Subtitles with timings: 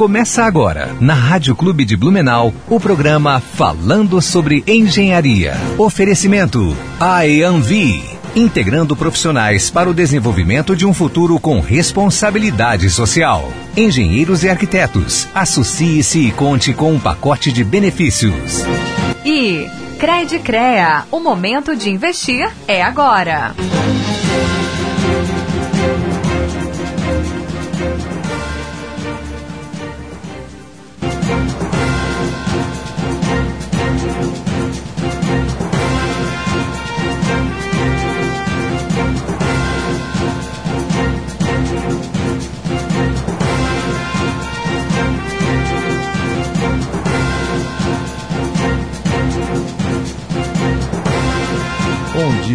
[0.00, 5.52] Começa agora, na Rádio Clube de Blumenau, o programa Falando sobre Engenharia.
[5.76, 8.02] Oferecimento IAMV,
[8.34, 13.52] integrando profissionais para o desenvolvimento de um futuro com responsabilidade social.
[13.76, 18.64] Engenheiros e arquitetos, associe-se e conte com um pacote de benefícios.
[19.22, 23.54] E Crede Crea, o momento de investir é agora.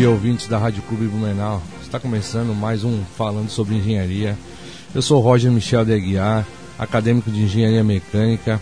[0.06, 1.64] Dia, ouvintes da Rádio Clube Blumenau.
[1.82, 4.38] Está começando mais um Falando sobre Engenharia.
[4.94, 6.46] Eu sou Roger Michel de Aguiar,
[6.78, 8.62] acadêmico de Engenharia Mecânica,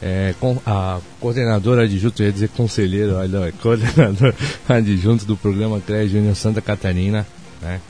[0.00, 4.32] é, com, a coordenadora adjunto, ia dizer conselheiro, olha, é coordenador
[4.66, 7.26] adjunto do programa CREA Júnior Santa Catarina.
[7.60, 7.80] Né?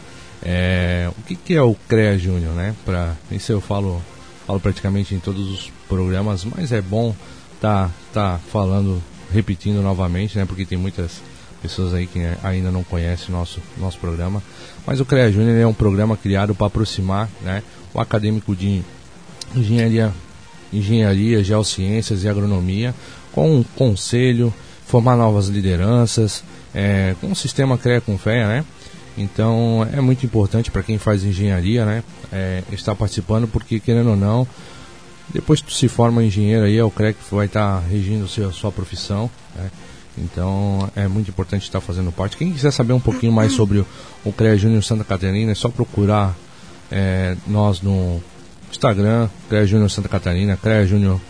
[0.42, 2.54] É, o que, que, é o CREA Júnior?
[2.54, 2.74] Né?
[2.84, 4.02] Pra, isso eu falo,
[4.48, 7.14] falo praticamente em todos os programas, mas é bom
[7.60, 9.00] tá, tá falando,
[9.32, 10.44] repetindo novamente, né?
[10.44, 11.22] porque tem muitas
[11.68, 14.42] pessoas aí que ainda não conhecem nosso nosso programa.
[14.86, 18.82] Mas o CREA Júnior é um programa criado para aproximar né, o acadêmico de
[19.54, 20.12] engenharia,
[20.72, 22.94] engenharia, geociências e agronomia
[23.32, 24.52] com um conselho,
[24.86, 26.42] formar novas lideranças,
[26.74, 28.64] é, com o sistema CREA com FEA, né?
[29.16, 32.02] Então é muito importante para quem faz engenharia, né?
[32.32, 34.46] É, estar participando, porque querendo ou não,
[35.28, 38.52] depois que tu se forma engenheiro aí, é o CREA que vai estar regindo a
[38.52, 39.70] sua profissão, né?
[40.22, 42.36] Então é muito importante estar fazendo parte.
[42.36, 43.84] Quem quiser saber um pouquinho mais sobre
[44.24, 46.36] o, CREA Júnior Santa Catarina, é só procurar
[46.90, 48.20] é, nós no
[48.70, 51.20] Instagram, CREA Júnior Santa Catarina, CREA Júnior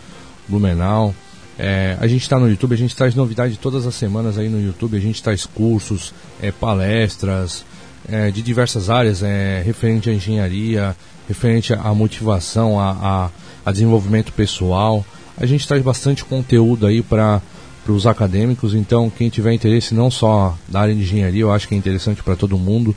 [0.48, 1.14] Blumenau.
[1.58, 4.60] É, a gente está no YouTube, a gente traz novidades todas as semanas aí no
[4.60, 7.64] YouTube, a gente traz cursos, é, palestras
[8.08, 10.96] é, de diversas áreas, é, referente à engenharia,
[11.26, 13.30] referente à motivação, a, a,
[13.66, 15.04] a desenvolvimento pessoal.
[15.36, 17.42] A gente traz bastante conteúdo aí para
[17.88, 18.74] para os acadêmicos.
[18.74, 22.22] Então, quem tiver interesse não só da área de engenharia, eu acho que é interessante
[22.22, 22.94] para todo mundo.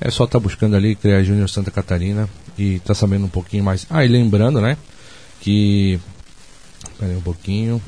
[0.00, 2.26] É só estar tá buscando ali CREA Júnior Santa Catarina
[2.56, 3.86] e tá sabendo um pouquinho mais.
[3.90, 4.78] Ah, e lembrando, né,
[5.38, 6.00] que
[6.82, 7.80] Espera um pouquinho.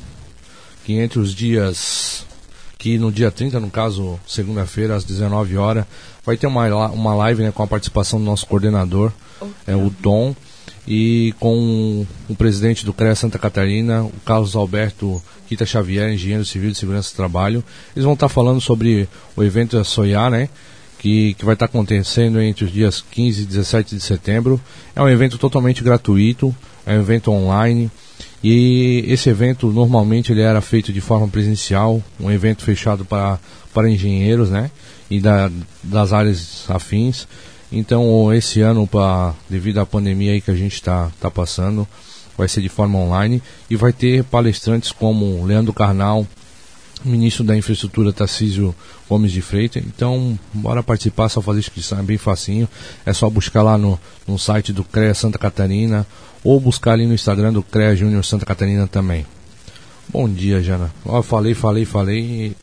[0.83, 2.25] Que entre os dias
[2.77, 5.85] que no dia 30, no caso, segunda-feira às 19 horas,
[6.23, 9.11] vai ter uma uma live, né, com a participação do nosso coordenador,
[9.65, 10.35] é o Tom
[10.87, 16.71] e com o presidente do CREA Santa Catarina, o Carlos Alberto Quita Xavier, engenheiro civil
[16.71, 17.63] de segurança do trabalho.
[17.95, 20.49] Eles vão estar falando sobre o evento Soiar, né?
[20.99, 24.59] Que, que vai estar acontecendo entre os dias 15 e 17 de setembro.
[24.95, 27.91] É um evento totalmente gratuito, é um evento online.
[28.43, 33.39] E esse evento normalmente ele era feito de forma presencial, um evento fechado para,
[33.73, 34.69] para engenheiros, né?
[35.09, 35.51] E da,
[35.83, 37.27] das áreas afins.
[37.71, 41.87] Então, esse ano, pra, devido à pandemia aí que a gente está tá passando,
[42.37, 46.27] vai ser de forma online e vai ter palestrantes como Leandro Carnal,
[47.03, 48.73] ministro da Infraestrutura Tarcísio
[49.09, 49.83] Gomes de Freitas.
[49.85, 52.67] Então, bora participar, só fazer inscrição, é bem facinho.
[53.05, 56.05] É só buscar lá no, no site do CREA Santa Catarina
[56.43, 59.25] ou buscar ali no Instagram do CREA Júnior Santa Catarina também.
[60.07, 60.91] Bom dia, Jana.
[61.03, 62.55] Ó, falei, falei, falei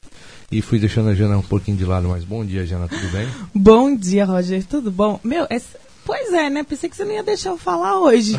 [0.53, 3.27] e fui deixando a Jana um pouquinho de lado, mas bom dia, Jana, tudo bem?
[3.55, 5.19] bom dia, Roger, tudo bom?
[5.25, 5.49] Meu,
[6.05, 6.63] pois é, né?
[6.63, 8.37] Pensei que você não ia deixar eu falar hoje.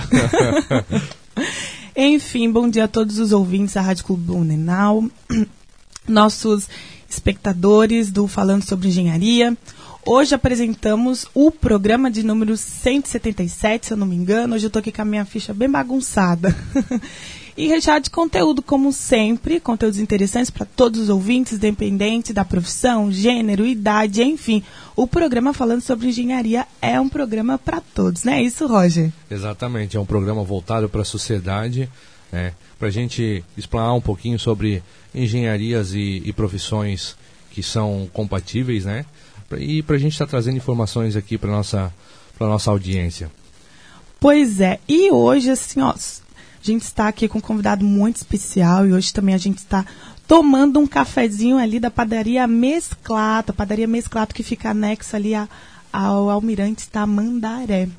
[1.98, 5.10] Enfim, bom dia a todos os ouvintes da Rádio Clube Blumenau,
[6.08, 6.70] nossos
[7.10, 9.58] espectadores do Falando sobre Engenharia.
[10.06, 14.54] Hoje apresentamos o programa de número 177, se eu não me engano.
[14.54, 16.56] Hoje eu estou aqui com a minha ficha bem bagunçada.
[17.56, 23.12] e recheado de conteúdo, como sempre, conteúdos interessantes para todos os ouvintes, independente da profissão,
[23.12, 24.64] gênero, idade, enfim.
[24.96, 29.12] O programa falando sobre engenharia é um programa para todos, não é isso, Roger?
[29.30, 31.90] Exatamente, é um programa voltado para a sociedade,
[32.32, 34.84] né, para a gente explanar um pouquinho sobre
[35.14, 37.16] engenharias e, e profissões
[37.52, 39.06] que são compatíveis, né?
[39.60, 41.94] E para a gente estar tá trazendo informações aqui para nossa
[42.38, 43.32] para nossa audiência.
[44.20, 45.94] Pois é, e hoje assim, ó,
[46.64, 49.86] a gente está aqui com um convidado muito especial e hoje também a gente está
[50.26, 55.48] tomando um cafezinho ali da padaria Mesclato, a padaria Mesclato que fica anexa ali a,
[55.92, 57.90] ao Almirante Tamandaré.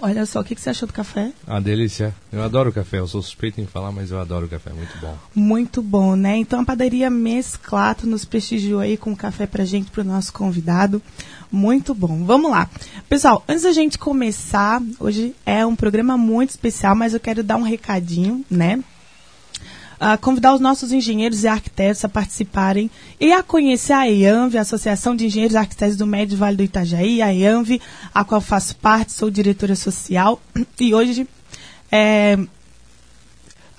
[0.00, 1.32] Olha só, o que, que você achou do café?
[1.46, 2.14] Ah, delícia.
[2.32, 2.98] Eu adoro café.
[2.98, 4.70] Eu sou suspeito em falar, mas eu adoro café.
[4.72, 5.18] Muito bom.
[5.34, 6.36] Muito bom, né?
[6.36, 11.02] Então a padaria Mesclato nos prestigiou aí com café pra gente, pro nosso convidado.
[11.50, 12.24] Muito bom.
[12.24, 12.70] Vamos lá.
[13.08, 17.56] Pessoal, antes da gente começar, hoje é um programa muito especial, mas eu quero dar
[17.56, 18.82] um recadinho, né?
[20.00, 24.60] Uh, convidar os nossos engenheiros e arquitetos a participarem e a conhecer a EANV, a
[24.60, 27.80] Associação de Engenheiros e Arquitetos do Médio Vale do Itajaí, a EANV,
[28.14, 30.40] a qual faço parte, sou diretora social.
[30.78, 31.26] E hoje
[31.90, 32.38] é,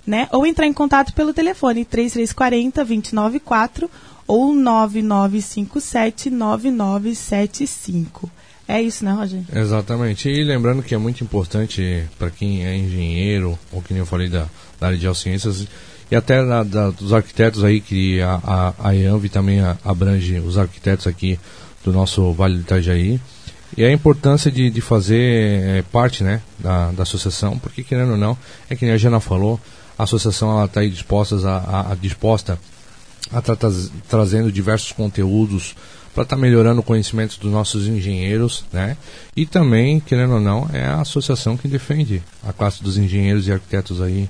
[0.04, 0.28] né?
[0.32, 3.88] Ou entrar em contato pelo telefone 3340 294
[4.26, 8.28] ou 9957 9975.
[8.66, 9.44] É isso, né, Roger?
[9.54, 10.28] Exatamente.
[10.28, 14.28] E lembrando que é muito importante para quem é engenheiro, ou que nem eu falei
[14.28, 14.46] da,
[14.78, 15.66] da área de ciências,
[16.10, 20.56] e até da, da, dos arquitetos aí, que a, a, a EANV também abrange os
[20.56, 21.38] arquitetos aqui
[21.84, 23.20] do nosso Vale do Itajaí.
[23.76, 28.16] E a importância de, de fazer é, parte né, da, da associação, porque querendo ou
[28.16, 28.36] não,
[28.70, 29.60] é que nem a Jana falou,
[29.98, 32.58] a associação está aí disposta a, a, a disposta
[33.30, 33.42] a
[34.08, 35.74] trazendo diversos conteúdos
[36.14, 38.96] para estar tá melhorando o conhecimento dos nossos engenheiros, né?
[39.36, 43.52] E também, querendo ou não, é a associação que defende a classe dos engenheiros e
[43.52, 44.28] arquitetos aí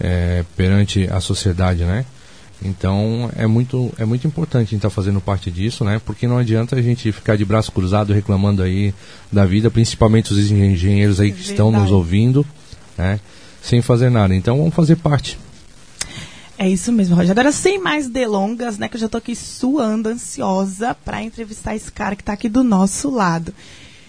[0.00, 2.04] é, perante a sociedade, né?
[2.62, 6.00] Então é muito, é muito importante a gente estar tá fazendo parte disso, né?
[6.04, 8.94] Porque não adianta a gente ficar de braço cruzado reclamando aí
[9.30, 12.46] da vida, principalmente os engenheiros aí que é estão nos ouvindo,
[12.96, 13.20] né?
[13.62, 14.34] Sem fazer nada.
[14.34, 15.38] Então vamos fazer parte.
[16.58, 17.32] É isso mesmo, Roger.
[17.32, 18.88] Agora, sem mais delongas, né?
[18.88, 22.64] Que eu já estou aqui suando, ansiosa para entrevistar esse cara que está aqui do
[22.64, 23.52] nosso lado.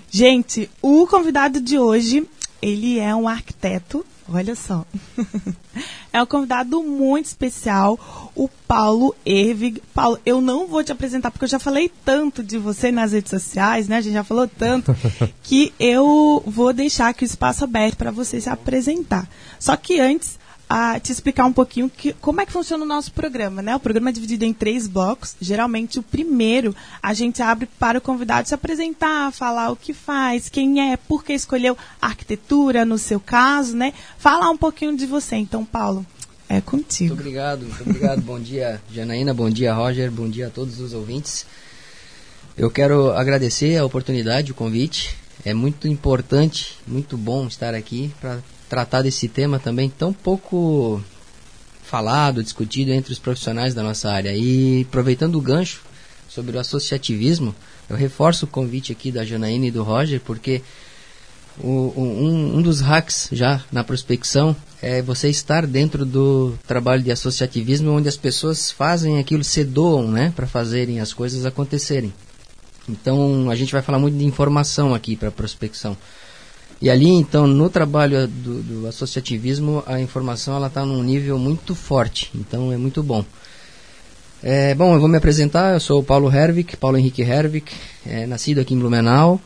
[0.09, 2.25] Gente, o convidado de hoje,
[2.61, 4.85] ele é um arquiteto, Olha só.
[6.11, 9.81] é um convidado muito especial, o Paulo Ervig.
[9.93, 13.29] Paulo, eu não vou te apresentar porque eu já falei tanto de você nas redes
[13.29, 13.97] sociais, né?
[13.97, 14.95] A gente já falou tanto
[15.41, 19.29] que eu vou deixar aqui o espaço aberto para você se apresentar.
[19.59, 20.37] Só que antes,
[20.69, 23.75] a te explicar um pouquinho que, como é que funciona o nosso programa, né?
[23.75, 25.35] O programa é dividido em três blocos.
[25.39, 30.49] Geralmente, o primeiro a gente abre para o convidado se apresentar, falar o que faz,
[30.49, 33.93] quem é, por que escolheu arquitetura, no seu caso, né?
[34.17, 35.37] Falar um pouquinho de você.
[35.37, 36.05] Então, Paulo,
[36.49, 37.15] é contigo.
[37.15, 38.21] Muito obrigado, muito obrigado.
[38.21, 41.45] bom dia, Janaína, bom dia, Roger, bom dia a todos os ouvintes.
[42.57, 45.15] Eu quero agradecer a oportunidade, o convite.
[45.45, 51.01] É muito importante, muito bom estar aqui para tratar desse tema também tão pouco
[51.83, 54.35] falado, discutido entre os profissionais da nossa área.
[54.35, 55.81] E aproveitando o gancho
[56.27, 57.55] sobre o associativismo,
[57.89, 60.61] eu reforço o convite aqui da Janaína e do Roger, porque
[61.59, 67.11] o, um, um, dos hacks já na prospecção é você estar dentro do trabalho de
[67.11, 72.13] associativismo, onde as pessoas fazem aquilo, se doam né, para fazerem as coisas acontecerem.
[72.87, 75.97] Então, a gente vai falar muito de informação aqui para prospecção.
[76.79, 81.73] E ali, então, no trabalho do, do associativismo, a informação ela está num nível muito
[81.73, 82.29] forte.
[82.35, 83.25] Então, é muito bom.
[84.43, 85.73] É, bom, eu vou me apresentar.
[85.73, 87.73] Eu sou Paulo Hervik, Paulo Henrique Hervik,
[88.05, 89.41] é, nascido aqui em Blumenau.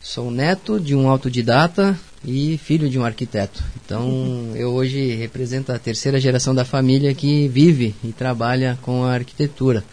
[0.00, 3.62] Sou neto de um autodidata e filho de um arquiteto.
[3.84, 9.12] Então, eu hoje represento a terceira geração da família que vive e trabalha com a
[9.12, 9.84] arquitetura.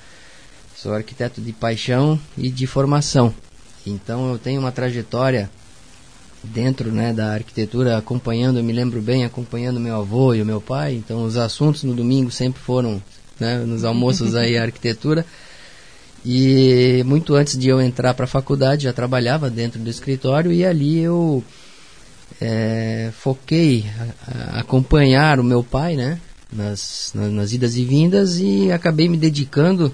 [0.75, 3.33] Sou arquiteto de paixão e de formação.
[3.86, 5.50] Então, eu tenho uma trajetória
[6.43, 10.62] dentro né, da arquitetura, acompanhando, eu me lembro bem, acompanhando meu avô e o meu
[10.62, 10.96] pai.
[10.96, 13.01] Então, os assuntos no domingo sempre foram
[13.39, 15.25] né, nos almoços aí a arquitetura.
[16.25, 20.65] E muito antes de eu entrar para a faculdade, já trabalhava dentro do escritório e
[20.65, 21.43] ali eu
[22.41, 23.86] é, foquei
[24.27, 26.19] a, a acompanhar o meu pai, né,
[26.51, 29.93] nas, nas, nas idas e vindas e acabei me dedicando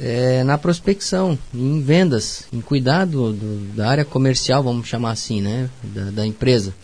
[0.00, 5.70] é, na prospecção, em vendas, em cuidado do, da área comercial, vamos chamar assim, né,
[5.82, 6.74] da, da, empresa.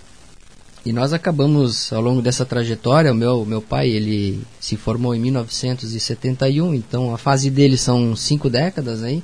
[0.84, 5.20] E nós acabamos, ao longo dessa trajetória, o meu, meu pai, ele se formou em
[5.20, 9.22] 1971, então a fase dele são cinco décadas aí.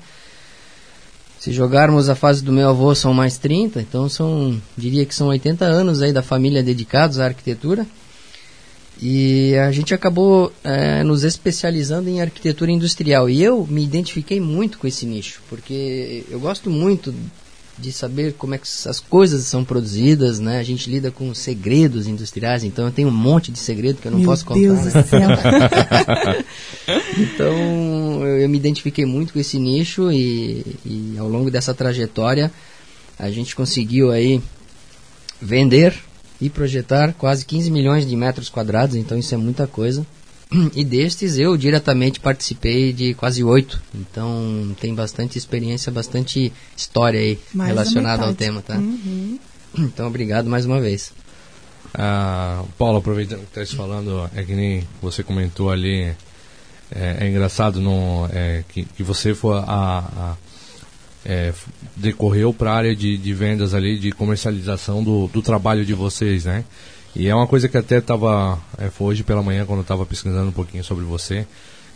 [1.38, 5.28] Se jogarmos a fase do meu avô, são mais 30, então são, diria que são
[5.28, 7.87] 80 anos aí da família dedicados à arquitetura.
[9.00, 13.29] E a gente acabou é, nos especializando em arquitetura industrial.
[13.29, 17.15] E eu me identifiquei muito com esse nicho, porque eu gosto muito
[17.79, 20.59] de saber como é que as coisas são produzidas, né?
[20.59, 24.12] A gente lida com segredos industriais, então eu tenho um monte de segredo que eu
[24.12, 24.61] não Meu posso contar.
[24.61, 25.03] Deus né?
[25.03, 25.29] do céu.
[27.19, 32.53] Então eu, eu me identifiquei muito com esse nicho e, e ao longo dessa trajetória
[33.19, 34.41] a gente conseguiu aí
[35.41, 35.95] vender
[36.40, 40.07] e projetar quase 15 milhões de metros quadrados, então isso é muita coisa.
[40.76, 47.37] E destes eu diretamente participei de quase oito, então tem bastante experiência, bastante história aí
[47.52, 48.76] Mais da relacionada ao tema, tá?
[48.76, 49.38] Uhum.
[49.76, 51.12] Então obrigado mais uma vez.
[51.93, 56.12] Ah, Paulo, aproveitando que está falando, é que nem você comentou ali,
[56.93, 60.37] é, é engraçado no, é, que, que você foi a, a-
[61.28, 61.52] é,
[61.97, 66.45] decorreu para a área de, de vendas ali, de comercialização do, do trabalho de vocês,
[66.45, 66.64] né?
[67.16, 68.59] E é uma coisa que até estava,
[68.92, 71.47] foi hoje pela manhã quando eu estava pesquisando um pouquinho sobre você,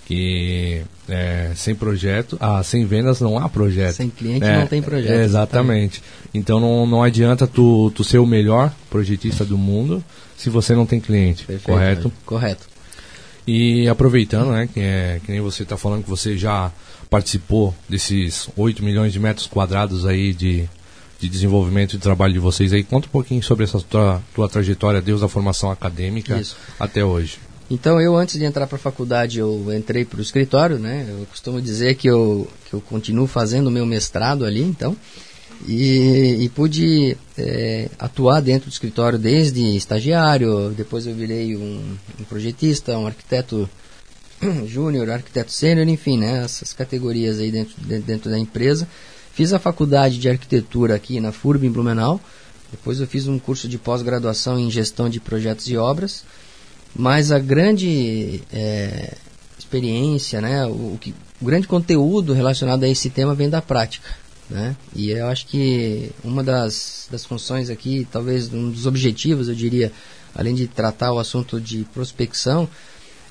[0.06, 3.94] que é, sem projeto, ah, sem vendas não há projeto.
[3.94, 5.12] Sem cliente É, não tem projeto.
[5.12, 6.02] é, exatamente.
[6.34, 10.02] Então não, não adianta tu, tu ser o melhor projetista do mundo
[10.36, 12.12] se você não tem cliente, Perfeito, correto?
[12.24, 12.66] Correto.
[13.46, 16.72] E aproveitando, né, que, é, que nem você está falando que você já
[17.10, 20.68] participou desses 8 milhões de metros quadrados aí de,
[21.18, 25.02] de desenvolvimento e trabalho de vocês aí, conta um pouquinho sobre essa tua, tua trajetória,
[25.02, 26.56] desde a formação acadêmica Isso.
[26.78, 27.38] até hoje.
[27.68, 31.06] Então eu antes de entrar para a faculdade eu entrei para o escritório, né?
[31.08, 34.96] Eu costumo dizer que eu, que eu continuo fazendo o meu mestrado ali, então.
[35.68, 42.24] E, e pude é, atuar dentro do escritório desde estagiário, depois eu virei um, um
[42.24, 43.68] projetista, um arquiteto
[44.66, 46.44] júnior, arquiteto sênior, enfim, né?
[46.44, 48.88] Essas categorias aí dentro, de- dentro da empresa.
[49.32, 52.20] Fiz a faculdade de arquitetura aqui na FURB em Blumenau.
[52.70, 56.24] Depois eu fiz um curso de pós-graduação em gestão de projetos e obras.
[56.94, 59.14] Mas a grande é,
[59.58, 64.08] experiência, né, o, o que, o grande conteúdo relacionado a esse tema vem da prática.
[64.48, 64.76] Né?
[64.96, 69.92] E eu acho que uma das, das funções aqui, talvez um dos objetivos, eu diria,
[70.34, 72.68] além de tratar o assunto de prospecção,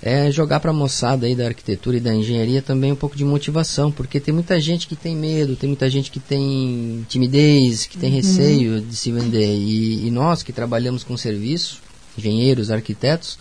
[0.02, 3.26] é jogar para a moçada aí da arquitetura e da engenharia também um pouco de
[3.26, 7.98] motivação, porque tem muita gente que tem medo, tem muita gente que tem timidez, que
[7.98, 9.56] tem receio de se vender.
[9.58, 11.82] E, e nós que trabalhamos com serviço,
[12.18, 13.38] engenheiros, arquitetos,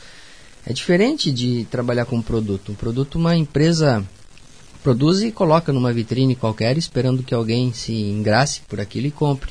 [0.66, 2.72] é diferente de trabalhar com um produto.
[2.72, 4.04] Um produto, uma empresa
[4.82, 9.50] produz e coloca numa vitrine qualquer, esperando que alguém se engrace por aquilo e compre.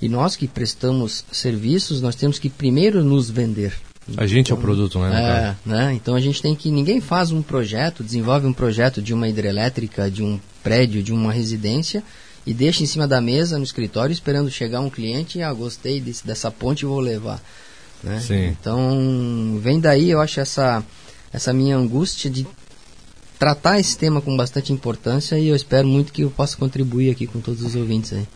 [0.00, 3.74] E nós que prestamos serviços, nós temos que primeiro nos vender.
[4.16, 5.56] A gente é o produto, né?
[5.66, 5.94] É, né?
[5.94, 6.70] Então a gente tem que.
[6.70, 11.32] Ninguém faz um projeto, desenvolve um projeto de uma hidrelétrica, de um prédio, de uma
[11.32, 12.02] residência
[12.46, 16.00] e deixa em cima da mesa no escritório esperando chegar um cliente e ah, gostei
[16.00, 17.42] desse, dessa ponte e vou levar.
[18.02, 18.20] Né?
[18.20, 18.46] Sim.
[18.48, 20.84] Então vem daí, eu acho, essa,
[21.32, 22.46] essa minha angústia de
[23.38, 27.26] tratar esse tema com bastante importância e eu espero muito que eu possa contribuir aqui
[27.26, 28.26] com todos os ouvintes aí.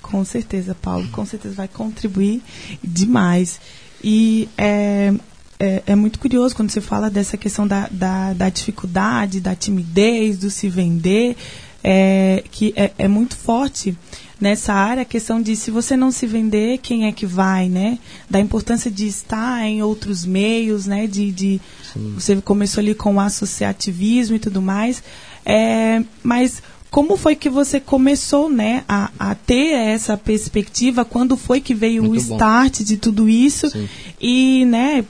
[0.00, 2.42] Com certeza, Paulo, com certeza vai contribuir
[2.82, 3.58] demais.
[4.06, 5.14] E é,
[5.58, 10.36] é, é muito curioso quando você fala dessa questão da, da, da dificuldade, da timidez,
[10.36, 11.34] do se vender,
[11.82, 13.96] é, que é, é muito forte
[14.38, 17.98] nessa área a questão de se você não se vender, quem é que vai, né?
[18.28, 21.06] Da importância de estar em outros meios, né?
[21.06, 21.60] De, de
[22.14, 25.02] você começou ali com o associativismo e tudo mais,
[25.46, 26.62] é, mas
[26.94, 31.04] como foi que você começou, né, a, a ter essa perspectiva?
[31.04, 32.34] Quando foi que veio Muito o bom.
[32.36, 33.68] start de tudo isso?
[33.68, 33.88] Sim.
[34.20, 35.04] E, né,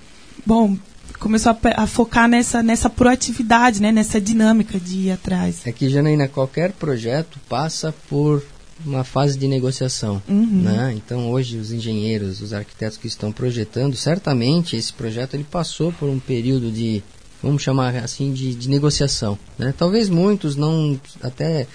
[0.47, 0.79] bom,
[1.19, 5.67] começou a, a focar nessa, nessa proatividade, né, nessa dinâmica de ir atrás.
[5.67, 8.43] É que, Janaína, qualquer projeto passa por
[8.83, 10.23] uma fase de negociação.
[10.27, 10.63] Uhum.
[10.63, 10.95] Né?
[10.97, 16.09] Então, hoje, os engenheiros, os arquitetos que estão projetando, certamente esse projeto ele passou por
[16.09, 17.03] um período de,
[17.45, 19.39] vamos chamar assim, de, de negociação.
[19.59, 19.73] Né?
[19.77, 21.67] Talvez muitos não, até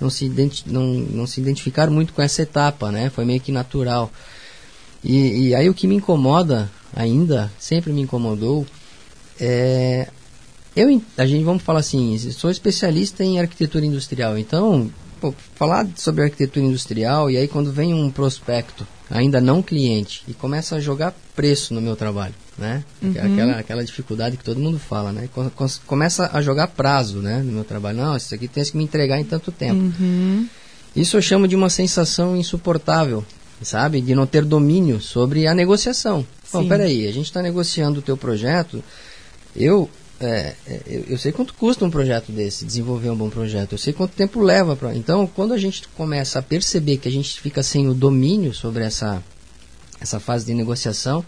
[0.00, 0.30] não se,
[0.66, 3.10] não, não se identificaram muito com essa etapa, né?
[3.10, 4.10] foi meio que natural.
[5.02, 8.66] E, e aí o que me incomoda ainda, sempre me incomodou,
[9.40, 10.08] é
[10.76, 14.90] eu, a gente vamos falar assim, sou especialista em arquitetura industrial, então
[15.24, 20.34] pô, falar sobre arquitetura industrial e aí quando vem um prospecto, ainda não cliente, e
[20.34, 22.84] começa a jogar preço no meu trabalho, né?
[23.22, 25.28] Aquela, aquela dificuldade que todo mundo fala, né?
[25.86, 27.98] Começa a jogar prazo, né, no meu trabalho.
[27.98, 29.80] Não, isso aqui tem que me entregar em tanto tempo.
[29.98, 30.46] Uhum.
[30.94, 33.24] Isso eu chamo de uma sensação insuportável,
[33.62, 34.00] sabe?
[34.00, 36.26] De não ter domínio sobre a negociação.
[36.52, 38.84] Bom, peraí, a gente está negociando o teu projeto,
[39.56, 39.88] eu
[40.26, 43.72] é, é, eu, eu sei quanto custa um projeto desse, desenvolver um bom projeto.
[43.72, 44.94] Eu sei quanto tempo leva para.
[44.94, 48.84] Então, quando a gente começa a perceber que a gente fica sem o domínio sobre
[48.84, 49.22] essa
[50.00, 51.24] essa fase de negociação,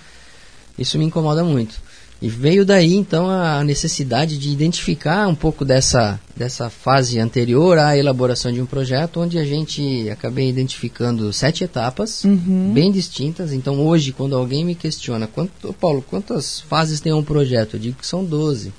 [0.78, 1.80] isso me incomoda muito.
[2.20, 7.96] E veio daí então a necessidade de identificar um pouco dessa, dessa fase anterior à
[7.96, 12.72] elaboração de um projeto, onde a gente acabei identificando sete etapas Uhum.
[12.72, 13.52] bem distintas.
[13.52, 17.74] Então hoje, quando alguém me questiona, quanto, Paulo, quantas fases tem um projeto?
[17.76, 18.72] Eu digo que são 12.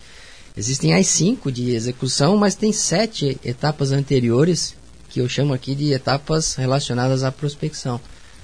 [0.58, 4.76] Existem as cinco de execução, mas tem sete etapas anteriores,
[5.10, 8.02] que eu chamo aqui de etapas relacionadas à prospecção.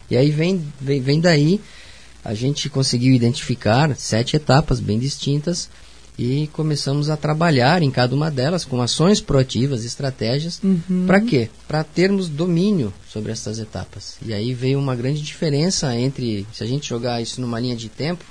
[0.09, 1.59] E aí vem, vem, vem daí
[2.23, 5.69] a gente conseguiu identificar sete etapas bem distintas
[6.17, 10.61] e começamos a trabalhar em cada uma delas com ações proativas, estratégias.
[11.05, 11.49] Para quê?
[11.67, 14.15] Para termos domínio sobre essas etapas.
[14.25, 17.89] E aí veio uma grande diferença entre, se a gente jogar isso numa linha de
[17.89, 18.23] tempo,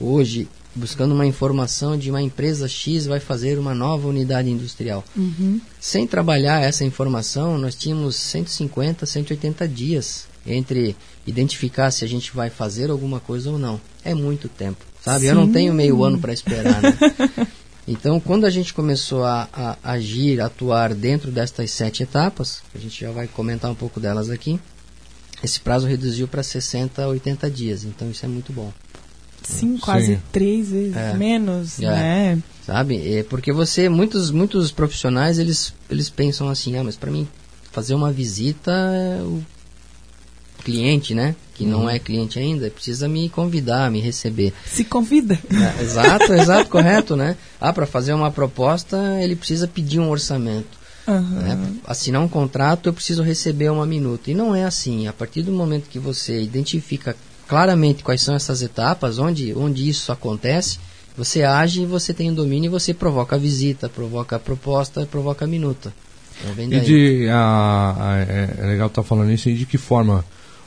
[0.00, 5.02] hoje, buscando uma informação de uma empresa X vai fazer uma nova unidade industrial.
[5.80, 10.94] Sem trabalhar essa informação, nós tínhamos 150, 180 dias entre
[11.26, 13.80] identificar se a gente vai fazer alguma coisa ou não.
[14.04, 15.26] É muito tempo, sabe?
[15.26, 15.52] Eu não Sim.
[15.52, 16.96] tenho meio ano para esperar, né?
[17.88, 23.00] Então, quando a gente começou a, a agir, atuar dentro destas sete etapas, a gente
[23.00, 24.58] já vai comentar um pouco delas aqui,
[25.40, 27.84] esse prazo reduziu para 60 a 80 dias.
[27.84, 28.72] Então, isso é muito bom.
[29.46, 30.20] Sim, quase Sim.
[30.32, 31.14] três vezes É.
[31.14, 31.86] menos, É.
[31.90, 32.42] né?
[32.64, 33.18] sabe?
[33.18, 37.28] É porque você, muitos, muitos profissionais, eles, eles pensam assim, ah, mas para mim
[37.70, 39.40] fazer uma visita, é o
[40.64, 44.52] cliente, né, que não é cliente ainda, precisa me convidar, me receber.
[44.66, 45.38] Se convida.
[45.78, 47.36] É, exato, exato, correto, né?
[47.60, 50.76] Ah, para fazer uma proposta, ele precisa pedir um orçamento.
[51.08, 51.22] Aham.
[51.22, 51.72] né?
[51.86, 54.28] Assinar um contrato, eu preciso receber uma minuta.
[54.28, 55.06] E não é assim.
[55.06, 57.14] A partir do momento que você identifica
[57.48, 60.78] claramente quais são essas etapas, onde, onde isso acontece,
[61.16, 65.06] você age e você tem o domínio e você provoca a visita, provoca a proposta,
[65.06, 65.92] provoca a minuta.
[66.44, 67.28] Então E de.
[67.30, 69.48] A, a- é é legal estar falando isso.
[69.48, 70.22] E de que forma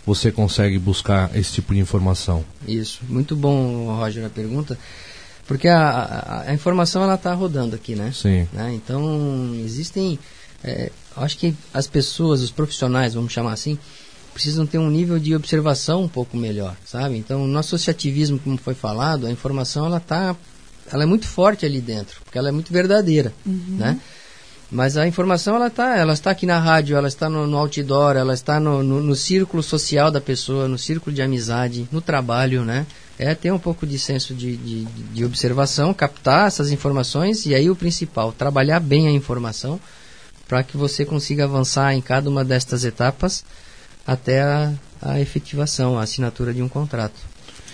[0.05, 2.43] você consegue buscar esse tipo de informação?
[2.67, 4.77] Isso, muito bom, Roger, a pergunta.
[5.45, 8.11] Porque a, a, a informação ela está rodando aqui, né?
[8.13, 8.47] Sim.
[8.53, 8.71] né?
[8.73, 10.17] Então, existem.
[10.63, 13.77] é, acho que as pessoas, os profissionais, vamos chamar assim,
[14.39, 17.17] precisam ter um nível de observação um pouco melhor, sabe?
[17.17, 20.33] Então, no associativismo, como foi falado, a informação ela tá,
[20.89, 23.99] ela é muito forte ali dentro, porque ela é muito verdadeira, né?
[24.71, 28.15] Mas a informação ela está, ela está aqui na rádio, ela está no, no outdoor,
[28.15, 32.63] ela está no, no, no círculo social da pessoa, no círculo de amizade, no trabalho,
[32.63, 32.85] né?
[33.17, 37.69] É ter um pouco de senso de, de, de observação, captar essas informações e aí
[37.69, 39.77] o principal, trabalhar bem a informação
[40.47, 43.43] para que você consiga avançar em cada uma destas etapas
[44.05, 47.19] até a, a efetivação, a assinatura de um contrato.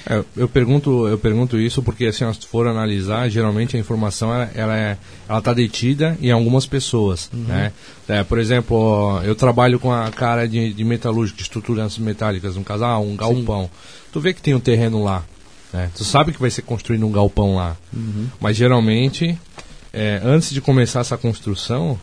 [0.07, 4.51] É, eu pergunto, eu pergunto isso porque assim, se for analisar, geralmente a informação ela,
[4.53, 7.71] ela é, ela tá detida em algumas pessoas, né?
[8.07, 12.63] É, por exemplo, eu trabalho com a cara de, de metalúrgica, de estruturas metálicas, no
[12.63, 13.67] caso, ah, um galpão.
[14.13, 15.23] Tu vê que tem um terreno lá,
[15.73, 15.89] né?
[15.95, 17.75] Tu sabe que vai ser construído um galpão lá,
[18.39, 19.35] mas geralmente,
[19.91, 21.99] é, antes de começar essa construção,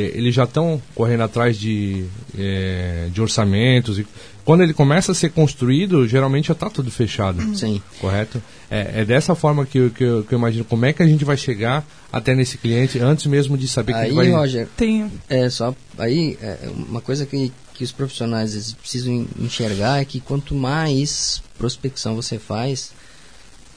[0.00, 2.04] eles já estão correndo atrás de,
[2.38, 4.06] é, de orçamentos e
[4.44, 7.56] quando ele começa a ser construído, geralmente já está tudo fechado.
[7.56, 7.80] Sim.
[8.00, 8.42] Correto?
[8.70, 11.06] É, é dessa forma que eu, que, eu, que eu imagino como é que a
[11.06, 14.30] gente vai chegar até nesse cliente antes mesmo de saber que Aí, ele vai.
[14.30, 15.10] Roger, Tem.
[15.28, 20.18] É, só aí é, uma coisa que, que os profissionais precisam en- enxergar é que
[20.18, 22.90] quanto mais prospecção você faz,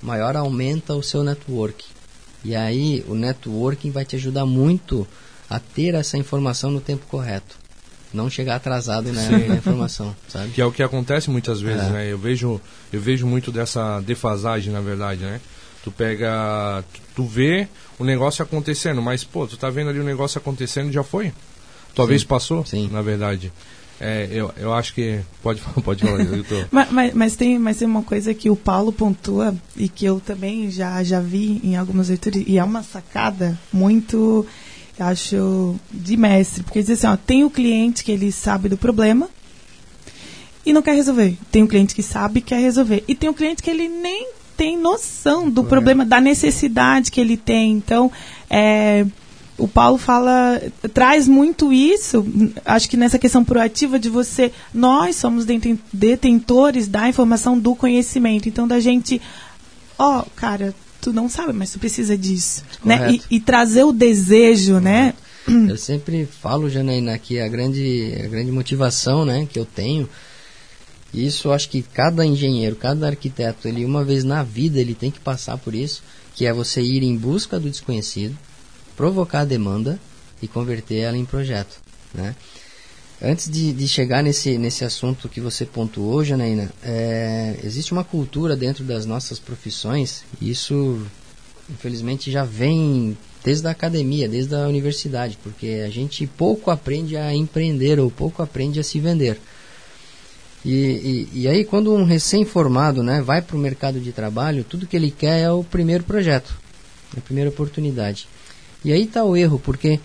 [0.02, 1.86] maior aumenta o seu network.
[2.44, 5.08] E aí o networking vai te ajudar muito
[5.50, 7.58] a ter essa informação no tempo correto.
[8.14, 10.52] Não chegar atrasado né, na informação, sabe?
[10.52, 11.90] Que é o que acontece muitas vezes, É.
[11.90, 12.12] né?
[12.12, 12.62] Eu vejo,
[12.94, 15.42] eu vejo muito dessa defasagem, na verdade, né?
[15.84, 17.68] Tu pega, tu, tu vê
[18.00, 21.34] o negócio acontecendo, mas pô, tu tá vendo ali o negócio acontecendo, já foi?
[21.94, 22.90] Tua vez passou, Sim.
[22.92, 23.52] na verdade.
[24.00, 26.56] É, eu, eu acho que pode falar, pode falar, eu tô.
[26.72, 30.20] Mas, mas, mas tem, mas tem uma coisa que o Paulo pontua e que eu
[30.20, 34.46] também já, já vi em algumas leituras, e é uma sacada muito,
[35.00, 36.64] acho, de mestre.
[36.64, 39.30] Porque diz assim, ó, tem o cliente que ele sabe do problema
[40.66, 41.38] e não quer resolver.
[41.52, 43.04] Tem o cliente que sabe e quer resolver.
[43.08, 47.36] E tem o cliente que ele nem tem noção do problema, da necessidade que ele
[47.36, 47.74] tem.
[47.74, 48.10] Então,
[48.50, 49.06] é,
[49.58, 50.62] o Paulo fala,
[50.94, 52.26] traz muito isso,
[52.64, 58.50] acho que nessa questão proativa de você, nós somos deten- detentores da informação do conhecimento,
[58.50, 59.22] então da gente,
[59.98, 60.74] ó, cara,
[61.06, 62.96] tu não sabe, mas tu precisa disso, né?
[62.96, 63.26] E, Correto.
[63.30, 65.14] e trazer o desejo, né?
[65.48, 70.10] Eu sempre falo, Janaína, que a grande, a grande motivação né, que eu tenho,
[71.14, 75.20] Isso acho que cada engenheiro, cada arquiteto, ele uma vez na vida ele tem que
[75.20, 76.02] passar por isso,
[76.34, 78.36] que é você ir em busca do desconhecido,
[78.98, 80.00] provocar a demanda
[80.42, 81.80] e converter ela em projeto,
[82.14, 82.36] né?
[83.22, 88.56] Antes de, de chegar nesse, nesse assunto que você pontuou, Janaína, é, existe uma cultura
[88.56, 91.02] dentro das nossas profissões, e isso
[91.70, 97.34] infelizmente já vem desde a academia, desde a universidade, porque a gente pouco aprende a
[97.34, 99.40] empreender ou pouco aprende a se vender.
[100.66, 104.88] E, e, e aí, quando um recém-formado né, vai para o mercado de trabalho, tudo
[104.88, 106.58] que ele quer é o primeiro projeto,
[107.16, 108.28] a primeira oportunidade.
[108.84, 110.00] E aí está o erro, porque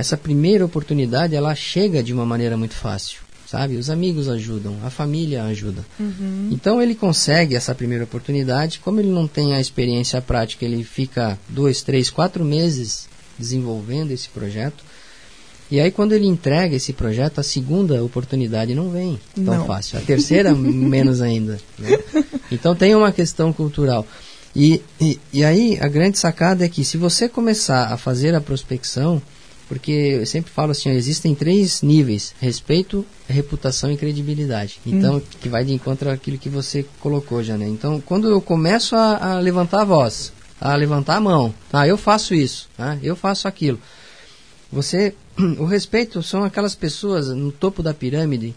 [0.00, 3.76] essa primeira oportunidade ela chega de uma maneira muito fácil, sabe?
[3.76, 5.84] Os amigos ajudam, a família ajuda.
[5.98, 6.48] Uhum.
[6.50, 8.80] Então ele consegue essa primeira oportunidade.
[8.80, 13.08] Como ele não tem a experiência prática, ele fica dois, três, quatro meses
[13.38, 14.82] desenvolvendo esse projeto.
[15.70, 19.66] E aí quando ele entrega esse projeto, a segunda oportunidade não vem tão não.
[19.66, 19.98] fácil.
[19.98, 21.60] A terceira menos ainda.
[21.78, 21.98] Né?
[22.50, 24.06] Então tem uma questão cultural.
[24.56, 28.40] E, e, e aí a grande sacada é que se você começar a fazer a
[28.40, 29.22] prospecção,
[29.70, 34.80] porque eu sempre falo assim, ó, existem três níveis: respeito, reputação e credibilidade.
[34.84, 35.22] Então, hum.
[35.40, 37.68] que vai de encontro àquilo que você colocou já, né?
[37.68, 41.86] Então, quando eu começo a, a levantar a voz, a levantar a mão, tá?
[41.86, 42.98] Eu faço isso, tá?
[43.00, 43.78] Eu faço aquilo.
[44.72, 45.14] Você,
[45.60, 48.56] o respeito são aquelas pessoas no topo da pirâmide,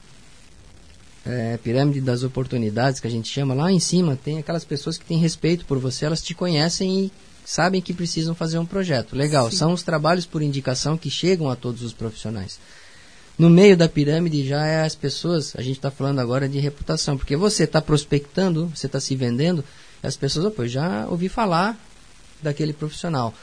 [1.23, 5.05] é, pirâmide das oportunidades que a gente chama lá em cima tem aquelas pessoas que
[5.05, 7.11] têm respeito por você, elas te conhecem e
[7.45, 9.15] sabem que precisam fazer um projeto.
[9.15, 9.57] Legal, Sim.
[9.57, 12.59] são os trabalhos por indicação que chegam a todos os profissionais.
[13.37, 17.17] No meio da pirâmide já é as pessoas, a gente está falando agora de reputação,
[17.17, 19.63] porque você está prospectando, você está se vendendo,
[20.03, 21.77] as pessoas, opa, eu já ouvi falar
[22.41, 23.33] daquele profissional.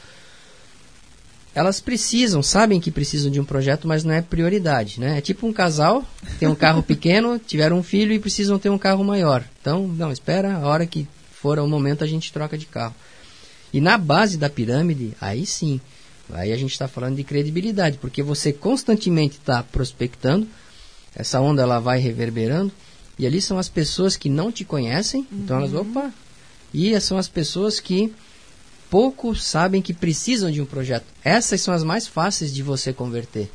[1.53, 5.19] Elas precisam, sabem que precisam de um projeto, mas não é prioridade, né?
[5.19, 6.05] É tipo um casal,
[6.39, 9.45] tem um carro pequeno, tiveram um filho e precisam ter um carro maior.
[9.61, 12.95] Então, não, espera, a hora que for o momento a gente troca de carro.
[13.73, 15.81] E na base da pirâmide, aí sim,
[16.33, 20.47] aí a gente está falando de credibilidade, porque você constantemente está prospectando,
[21.15, 22.73] essa onda ela vai reverberando,
[23.19, 25.39] e ali são as pessoas que não te conhecem, uhum.
[25.39, 25.81] então elas, uhum.
[25.81, 26.13] opa,
[26.73, 28.13] e são as pessoas que
[28.89, 31.07] pouco sabem que precisam de um projeto.
[31.25, 33.51] Essas são as mais fáceis de você converter.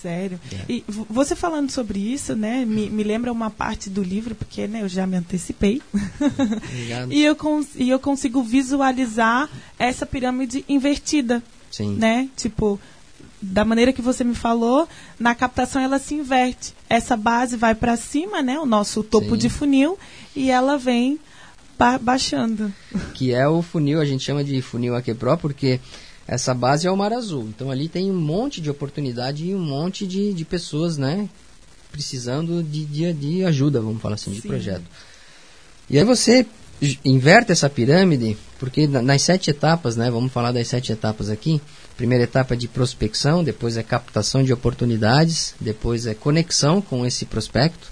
[0.00, 0.38] Sério.
[0.52, 0.72] É.
[0.72, 4.82] E você falando sobre isso, né, me, me lembra uma parte do livro, porque né,
[4.82, 5.82] eu já me antecipei.
[7.10, 7.36] e, eu
[7.76, 11.42] e eu consigo visualizar essa pirâmide invertida.
[11.70, 11.96] Sim.
[11.96, 12.28] Né?
[12.36, 12.80] Tipo,
[13.40, 16.74] da maneira que você me falou, na captação ela se inverte.
[16.88, 19.36] Essa base vai para cima, né, o nosso topo Sim.
[19.36, 19.98] de funil,
[20.34, 21.18] e ela vem
[21.78, 22.72] ba baixando.
[23.14, 25.80] Que é o funil, a gente chama de funil Aquepró, porque
[26.28, 27.48] essa base é o Mar Azul.
[27.48, 31.26] Então ali tem um monte de oportunidade e um monte de, de pessoas, né?
[31.90, 34.42] Precisando de, de, de ajuda, vamos falar assim, Sim.
[34.42, 34.84] de projeto.
[35.88, 36.46] E aí você
[37.02, 40.10] inverte essa pirâmide, porque nas sete etapas, né?
[40.10, 41.62] Vamos falar das sete etapas aqui.
[41.96, 47.24] Primeira etapa é de prospecção, depois é captação de oportunidades, depois é conexão com esse
[47.24, 47.90] prospecto.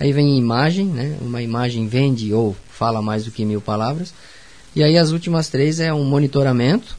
[0.00, 1.16] Aí vem imagem, né?
[1.20, 4.12] Uma imagem vende ou fala mais do que mil palavras.
[4.74, 6.98] E aí as últimas três é um monitoramento,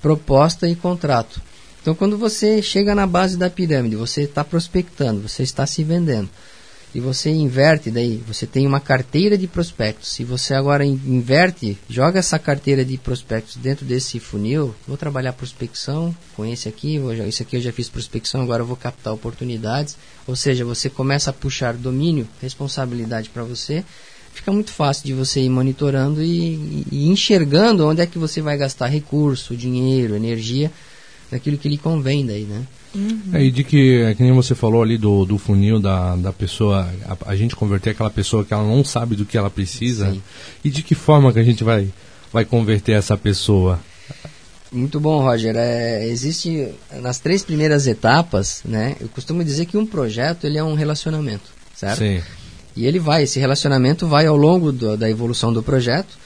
[0.00, 1.40] proposta e contrato.
[1.80, 6.28] Então, quando você chega na base da pirâmide, você está prospectando, você está se vendendo,
[6.94, 10.10] e você inverte daí, você tem uma carteira de prospectos.
[10.10, 16.14] Se você agora inverte, joga essa carteira de prospectos dentro desse funil, vou trabalhar prospecção
[16.34, 19.96] com esse aqui, vou, isso aqui eu já fiz prospecção, agora eu vou captar oportunidades.
[20.26, 23.84] Ou seja, você começa a puxar domínio, responsabilidade para você
[24.32, 28.56] fica muito fácil de você ir monitorando e, e, enxergando onde é que você vai
[28.56, 30.70] gastar recurso, dinheiro, energia,
[31.30, 32.62] naquilo que lhe convém daí, né?
[32.94, 33.20] Uhum.
[33.32, 36.32] É, e de que, é que nem você falou ali do, do funil da, da
[36.32, 40.10] pessoa, a, a, gente converter aquela pessoa que ela não sabe do que ela precisa,
[40.10, 40.22] Sim.
[40.64, 41.88] e de que forma que a gente vai,
[42.32, 43.80] vai converter essa pessoa?
[44.72, 45.54] Muito bom, Roger.
[45.56, 46.68] É, existe
[47.00, 48.96] nas três primeiras etapas, né?
[49.00, 51.98] Eu costumo dizer que um projeto ele é um relacionamento, certo?
[51.98, 52.20] Sim.
[52.76, 56.16] E ele vai, esse relacionamento vai ao longo do, da evolução do projeto,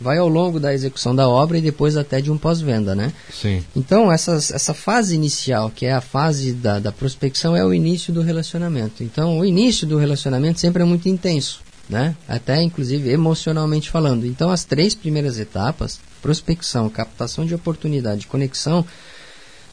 [0.00, 3.12] vai ao longo da execução da obra e depois até de um pós-venda, né?
[3.30, 3.62] Sim.
[3.76, 8.12] Então, essas, essa fase inicial, que é a fase da, da prospecção, é o início
[8.12, 9.04] do relacionamento.
[9.04, 12.16] Então, o início do relacionamento sempre é muito intenso, né?
[12.26, 14.26] Até, inclusive, emocionalmente falando.
[14.26, 18.86] Então, as três primeiras etapas, prospecção, captação de oportunidade, conexão,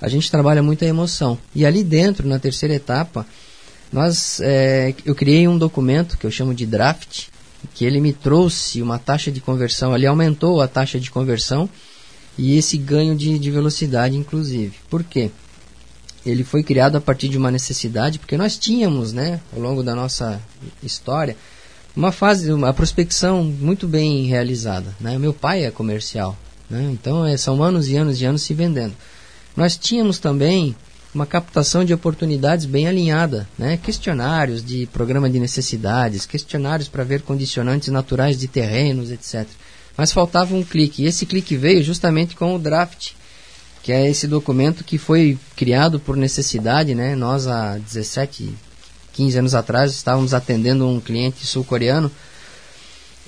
[0.02, 1.38] a gente trabalha muito a emoção.
[1.56, 3.26] E ali dentro, na terceira etapa,
[3.92, 7.28] nós, é, eu criei um documento que eu chamo de draft,
[7.74, 11.70] que ele me trouxe uma taxa de conversão, ele aumentou a taxa de conversão
[12.38, 14.74] e esse ganho de, de velocidade, inclusive.
[14.90, 15.32] Por quê?
[16.26, 19.96] Ele foi criado a partir de uma necessidade, porque nós tínhamos, né, ao longo da
[19.96, 20.42] nossa
[20.84, 21.38] história,
[21.96, 24.94] uma fase, uma prospecção muito bem realizada.
[25.00, 25.18] Né?
[25.18, 26.38] Meu pai é comercial,
[26.70, 26.90] né?
[26.92, 28.94] então é, são anos e anos e anos se vendendo.
[29.56, 30.76] Nós tínhamos também
[31.14, 33.78] uma captação de oportunidades bem alinhada, né?
[33.78, 39.48] questionários de programa de necessidades, questionários para ver condicionantes naturais de terrenos, etc.
[39.96, 43.14] Mas faltava um clique, e esse clique veio justamente com o draft,
[43.82, 47.16] que é esse documento que foi criado por necessidade, né?
[47.16, 48.54] Nós há 17,
[49.14, 52.12] 15 anos atrás estávamos atendendo um cliente sul-coreano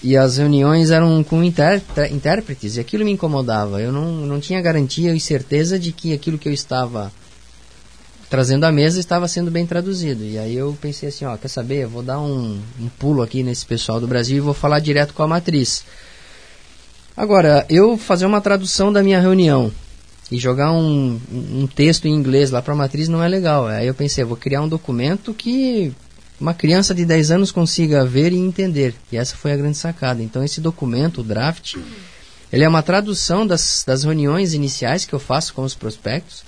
[0.04, 3.82] e as reuniões eram com intérpretes e aquilo me incomodava.
[3.82, 7.12] Eu não, não tinha garantia e certeza de que aquilo que eu estava
[8.30, 10.24] trazendo à mesa estava sendo bem traduzido.
[10.24, 11.84] E aí eu pensei assim, ó, quer saber?
[11.84, 15.14] Eu vou dar um, um pulo aqui nesse pessoal do Brasil e vou falar direto
[15.14, 15.84] com a matriz.
[17.18, 19.72] Agora, eu fazer uma tradução da minha reunião
[20.32, 23.68] e jogar um, um texto em inglês lá para a matriz não é legal.
[23.68, 25.92] Aí eu pensei, vou criar um documento que
[26.40, 28.94] uma criança de 10 anos consiga ver e entender.
[29.12, 30.22] E essa foi a grande sacada.
[30.22, 31.76] Então esse documento, o draft,
[32.54, 36.44] ele é uma tradução das, das reuniões iniciais que eu faço com os prospectos.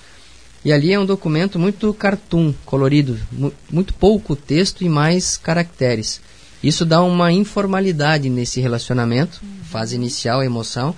[0.64, 6.20] E ali é um documento muito cartoon, colorido, mu muito pouco texto e mais caracteres.
[6.62, 10.94] Isso dá uma informalidade nesse relacionamento, fase inicial, emoção,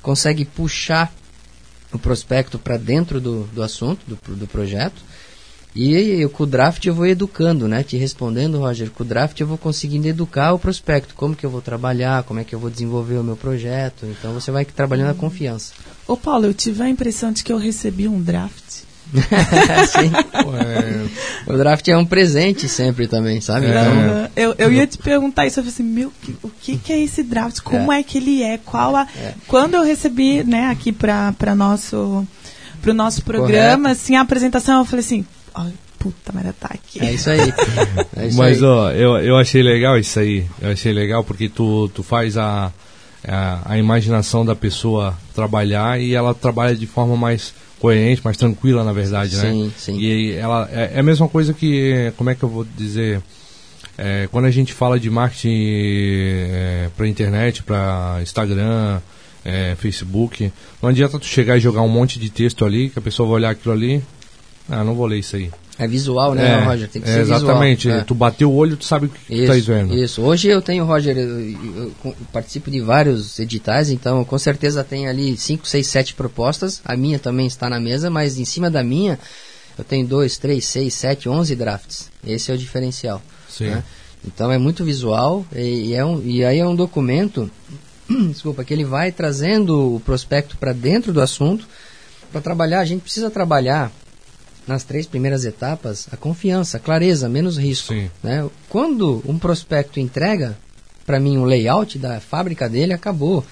[0.00, 1.12] consegue puxar
[1.92, 5.02] o prospecto para dentro do, do assunto, do, do projeto.
[5.74, 7.82] E eu, com o draft eu vou educando, né?
[7.82, 11.14] Te respondendo, Roger, com o draft eu vou conseguindo educar o prospecto.
[11.14, 14.04] Como que eu vou trabalhar, como é que eu vou desenvolver o meu projeto.
[14.06, 15.72] Então você vai trabalhando a confiança.
[16.06, 18.82] Ô Paulo, eu tive a impressão de que eu recebi um draft.
[21.46, 23.66] O draft é um presente sempre também, sabe?
[23.66, 23.70] É.
[23.70, 26.12] Então, eu, eu ia te perguntar isso, eu falei assim, meu,
[26.42, 27.60] o que, que é esse draft?
[27.60, 28.58] Como é, é que ele é?
[28.58, 29.06] Qual a...
[29.16, 29.34] É.
[29.46, 32.26] Quando eu recebi, né, aqui para nosso
[32.82, 33.88] pro nosso programa, Correto.
[33.88, 35.64] assim, a apresentação, eu falei assim, oh,
[35.98, 37.00] puta merda, tá aqui.
[37.00, 37.38] É isso aí.
[38.14, 38.68] É isso Mas, aí.
[38.68, 40.44] ó, eu, eu achei legal isso aí.
[40.60, 42.70] Eu achei legal porque tu, tu faz a,
[43.26, 48.84] a, a imaginação da pessoa trabalhar e ela trabalha de forma mais coerente, mais tranquila,
[48.84, 49.50] na verdade, sim, né?
[49.50, 49.98] Sim, sim.
[49.98, 53.20] E ela é, é, a mesma coisa que, como é que eu vou dizer?
[53.98, 59.00] É, quando a gente fala de marketing é, para internet, para Instagram,
[59.44, 63.02] é, Facebook, não adianta tu chegar e jogar um monte de texto ali, que a
[63.02, 64.00] pessoa vai olhar aquilo ali,
[64.70, 65.50] ah, não vou ler isso aí.
[65.78, 66.88] É visual, né, é, Roger?
[66.88, 67.84] Tem que é, ser Exatamente.
[67.88, 68.02] Visual.
[68.02, 68.04] É.
[68.04, 69.94] Tu bateu o olho, tu sabe o que isso, tu tá vendo.
[69.94, 70.22] Isso.
[70.22, 75.08] Hoje eu tenho, Roger, eu, eu, eu, participo de vários editais, então com certeza tem
[75.08, 76.80] ali 5, 6, 7 propostas.
[76.84, 79.18] A minha também está na mesa, mas em cima da minha
[79.78, 82.10] eu tenho 2, 3, 6, 7, 11 drafts.
[82.26, 83.22] Esse é o diferencial.
[83.48, 83.70] Sim.
[83.70, 83.84] Né?
[84.26, 87.50] Então é muito visual e, e, é um, e aí é um documento,
[88.30, 91.66] desculpa, que ele vai trazendo o prospecto para dentro do assunto.
[92.30, 93.90] Para trabalhar, a gente precisa trabalhar
[94.66, 97.94] nas três primeiras etapas a confiança, a clareza, menos risco.
[98.22, 98.48] Né?
[98.68, 100.56] Quando um prospecto entrega
[101.04, 103.44] para mim o layout da fábrica dele, acabou.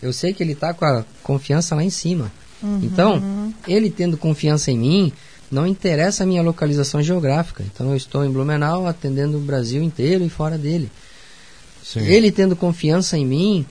[0.00, 2.30] Eu sei que ele está com a confiança lá em cima.
[2.62, 2.80] Uhum.
[2.82, 5.12] Então, ele tendo confiança em mim,
[5.50, 7.64] não interessa a minha localização geográfica.
[7.64, 10.90] Então, eu estou em Blumenau atendendo o Brasil inteiro e fora dele.
[11.82, 12.00] Sim.
[12.00, 13.66] Ele tendo confiança em mim,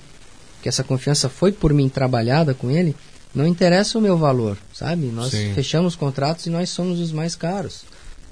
[0.62, 2.96] que essa confiança foi por mim trabalhada com ele,
[3.36, 5.08] não interessa o meu valor, sabe?
[5.08, 5.54] Nós Sim.
[5.54, 7.84] fechamos contratos e nós somos os mais caros.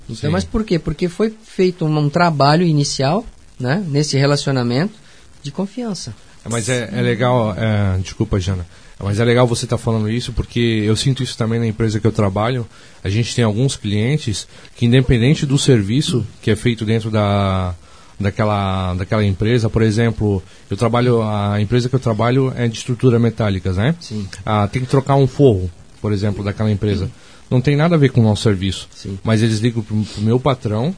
[0.10, 0.80] Então, mas por quê?
[0.80, 3.26] Porque foi feito um, um trabalho inicial,
[3.60, 4.94] né, nesse relacionamento
[5.42, 6.16] de confiança.
[6.46, 8.66] É, mas é, é legal, é, desculpa, Jana,
[9.00, 12.00] mas é legal você estar tá falando isso porque eu sinto isso também na empresa
[12.00, 12.66] que eu trabalho.
[13.04, 17.76] A gente tem alguns clientes que, independente do serviço que é feito dentro da,
[18.20, 19.70] daquela, daquela empresa.
[19.70, 23.96] Por exemplo, eu trabalho, a empresa que eu trabalho é de estrutura metálicas, né?
[24.00, 24.28] Sim.
[24.46, 25.70] Ah, tem que trocar um forro,
[26.02, 27.06] por exemplo, daquela empresa.
[27.06, 27.12] Sim.
[27.50, 28.88] Não tem nada a ver com o nosso serviço.
[28.94, 29.20] Sim.
[29.24, 30.96] Mas eles ligam pro, pro meu patrão,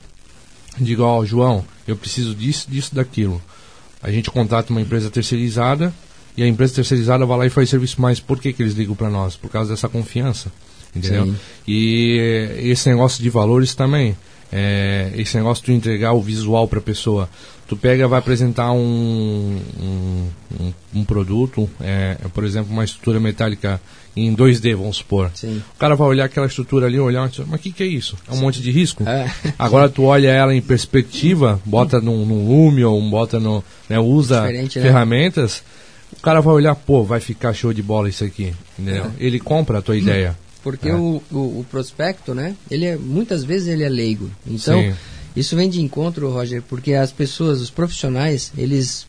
[0.78, 3.41] digo, ó, oh, João, eu preciso disso, disso, daquilo.
[4.01, 5.93] A gente contrata uma empresa terceirizada
[6.38, 8.19] e a empresa terceirizada vai lá e faz serviço mais.
[8.19, 9.36] Por que, que eles ligam para nós?
[9.36, 10.51] Por causa dessa confiança.
[10.95, 11.25] Entendeu?
[11.25, 11.36] Sim.
[11.67, 14.15] E esse negócio de valores também
[14.51, 17.29] é, esse negócio de entregar o visual para a pessoa.
[17.67, 23.81] Tu pega, vai apresentar um, um, um, produto, é, por exemplo, uma estrutura metálica
[24.15, 25.31] em 2D, vamos supor.
[25.34, 25.63] Sim.
[25.75, 28.15] O cara vai olhar aquela estrutura ali, olhar, mas o que, que é isso?
[28.27, 28.41] É um Sim.
[28.41, 29.03] monte de risco?
[29.08, 29.29] É.
[29.58, 33.63] Agora tu olha ela em perspectiva, bota num, num Lume ou bota no.
[33.89, 34.69] Né, usa né?
[34.69, 35.63] ferramentas,
[36.13, 38.53] o cara vai olhar, pô, vai ficar show de bola isso aqui.
[38.77, 39.05] Entendeu?
[39.05, 39.10] É.
[39.19, 40.38] Ele compra a tua ideia.
[40.65, 40.95] Porque é.
[40.95, 42.56] o, o, o, prospecto, né?
[42.71, 44.32] Ele é, muitas vezes ele é leigo.
[44.47, 44.95] Então, Sim.
[45.36, 49.06] isso vem de encontro, Roger, porque as pessoas, os profissionais, eles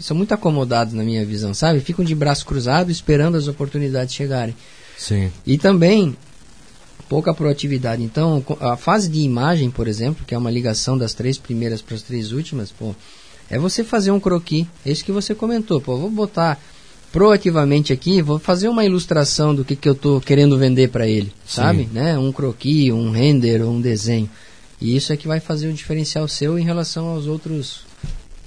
[0.00, 1.78] são muito acomodados na minha visão, sabe?
[1.78, 4.56] Ficam de braço cruzado esperando as oportunidades chegarem.
[4.98, 5.30] Sim.
[5.46, 6.16] E também
[7.08, 8.02] pouca proatividade.
[8.02, 11.94] Então, a fase de imagem, por exemplo, que é uma ligação das três primeiras para
[11.94, 12.96] as três últimas, pô,
[13.48, 16.60] É você fazer um croquis, é isso que você comentou, pô, vou botar
[17.12, 21.32] proativamente aqui, vou fazer uma ilustração do que, que eu estou querendo vender para ele,
[21.44, 21.62] Sim.
[21.62, 21.88] sabe?
[21.92, 22.18] Né?
[22.18, 24.28] Um croquis, um render, um desenho.
[24.80, 27.84] E isso é que vai fazer o diferencial seu em relação aos outros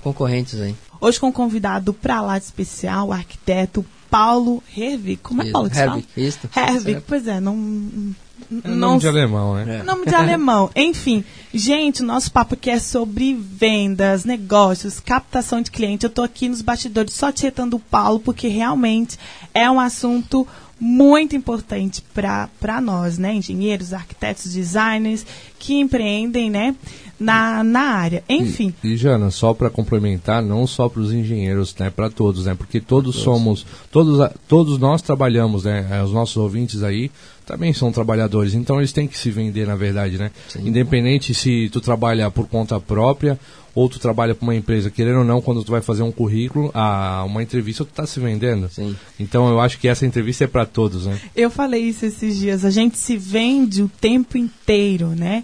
[0.01, 0.75] concorrentes aí.
[0.99, 5.17] Hoje com um convidado para lá de especial, o arquiteto Paulo Herwig.
[5.17, 6.39] Como é Paulo que Herwig, isso.
[6.55, 8.15] Herwig, pois é, não...
[8.63, 9.79] É nome de alemão, né?
[9.79, 9.83] É.
[9.83, 10.69] Nome de alemão.
[10.75, 16.05] Enfim, gente, o nosso papo aqui é sobre vendas, negócios, captação de cliente.
[16.05, 19.17] Eu estou aqui nos bastidores só tietando o Paulo, porque realmente
[19.53, 20.47] é um assunto
[20.79, 23.33] muito importante para nós, né?
[23.35, 25.25] Engenheiros, arquitetos, designers
[25.57, 26.75] que empreendem, né?
[27.19, 28.23] Na, na área.
[28.27, 28.73] Enfim.
[28.83, 31.89] E, e Jana, só para complementar, não só para os engenheiros, né?
[31.89, 32.55] Para todos, né?
[32.55, 35.87] Porque todos, todos somos, todos, todos nós trabalhamos, né?
[35.91, 37.11] É, os nossos ouvintes aí
[37.45, 40.31] também são trabalhadores, então eles têm que se vender, na verdade, né?
[40.47, 40.67] Sim.
[40.67, 43.37] Independente se tu trabalha por conta própria
[43.75, 46.69] ou tu trabalha para uma empresa, querendo ou não, quando tu vai fazer um currículo,
[46.73, 48.69] a, uma entrevista tu está se vendendo.
[48.69, 48.95] Sim.
[49.19, 51.19] Então eu acho que essa entrevista é para todos, né?
[51.35, 55.43] Eu falei isso esses dias, a gente se vende o tempo inteiro, né?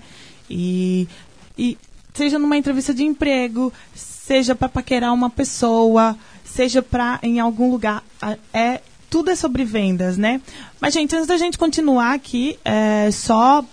[0.49, 1.07] E,
[1.59, 1.77] e
[2.13, 8.01] seja numa entrevista de emprego, seja para paquerar uma pessoa, seja para em algum lugar,
[8.53, 10.39] é tudo é sobre vendas, né?
[10.79, 13.65] Mas gente, antes da gente continuar aqui, é, só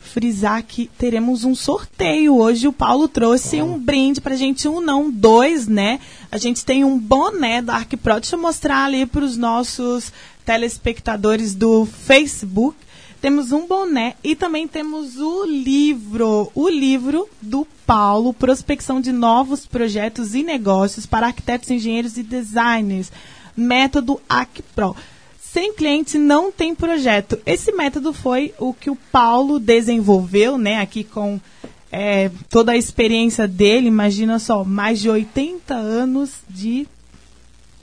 [0.00, 2.68] frisar que teremos um sorteio hoje.
[2.68, 6.00] O Paulo trouxe um brinde pra gente, um não, dois, né?
[6.30, 8.20] A gente tem um boné da ArcPro.
[8.20, 10.12] Deixa eu mostrar ali para os nossos
[10.44, 12.76] telespectadores do Facebook.
[13.20, 19.66] Temos um boné e também temos o livro, o livro do Paulo, Prospecção de Novos
[19.66, 23.10] Projetos e Negócios para Arquitetos, Engenheiros e Designers,
[23.56, 24.94] método AcPro.
[25.40, 27.40] Sem cliente não tem projeto.
[27.44, 31.40] Esse método foi o que o Paulo desenvolveu, né, aqui com
[31.90, 36.86] é, toda a experiência dele, imagina só, mais de 80 anos de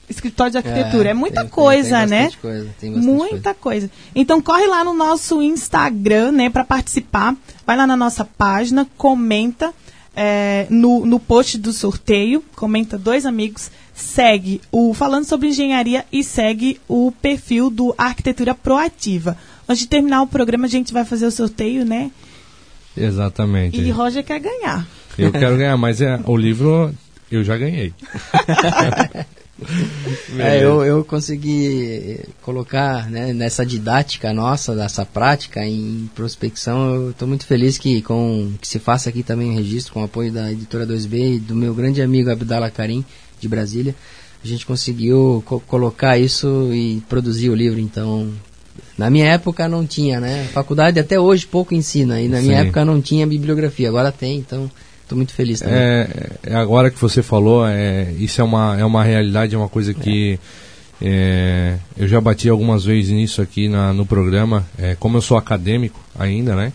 [0.10, 1.10] escritório de arquitetura.
[1.10, 2.32] É, é muita tem, coisa, tem, tem né?
[2.42, 3.88] Coisa, muita coisa.
[3.88, 3.92] coisa.
[4.14, 7.36] Então corre lá no nosso Instagram, né, para participar.
[7.66, 9.74] Vai lá na nossa página, comenta
[10.16, 16.24] é, no, no post do sorteio, comenta dois amigos segue o Falando sobre Engenharia e
[16.24, 19.38] segue o perfil do Arquitetura Proativa.
[19.68, 22.12] Antes de terminar o programa, a gente vai fazer o sorteio, né?
[22.96, 23.80] Exatamente.
[23.80, 24.86] E Roger quer ganhar.
[25.18, 26.94] Eu quero ganhar, mas é, o livro
[27.32, 27.94] eu já ganhei.
[30.38, 36.94] é, eu, eu consegui colocar né, nessa didática nossa, dessa prática em prospecção.
[36.94, 40.06] Eu estou muito feliz que, com, que se faça aqui também o registro com o
[40.06, 43.06] apoio da editora 2B e do meu grande amigo Abdallah Karim
[43.40, 43.96] de Brasília,
[44.44, 47.80] a gente conseguiu co colocar isso e produzir o livro.
[47.80, 48.32] Então,
[48.98, 50.46] na minha época não tinha, né?
[50.50, 52.64] A faculdade até hoje pouco ensina, e na minha Sim.
[52.64, 54.70] época não tinha bibliografia, agora tem, então
[55.06, 55.78] estou muito feliz também.
[55.78, 59.70] É, é, agora que você falou, é, isso é uma, é uma realidade, é uma
[59.70, 60.40] coisa que
[61.02, 64.66] é, eu já bati algumas vezes nisso aqui na, no programa.
[64.78, 66.74] É, como eu sou acadêmico ainda, né?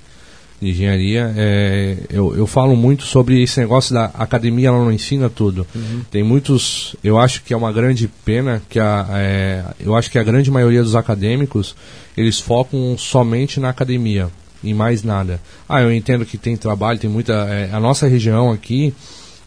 [0.61, 5.31] de engenharia, é, eu, eu falo muito sobre esse negócio da academia, ela não ensina
[5.31, 5.67] tudo.
[5.75, 6.03] Uhum.
[6.11, 10.19] Tem muitos, eu acho que é uma grande pena que a, é, eu acho que
[10.19, 11.75] a grande maioria dos acadêmicos
[12.15, 14.29] eles focam somente na academia
[14.63, 15.41] e mais nada.
[15.69, 18.95] Ah, eu entendo que tem trabalho, tem muita, é, a nossa região aqui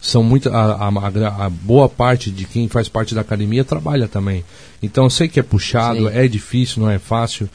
[0.00, 4.44] são muito a, a, a, boa parte de quem faz parte da academia trabalha também.
[4.82, 6.14] Então eu sei que é puxado, Sim.
[6.14, 7.48] é difícil, não é fácil.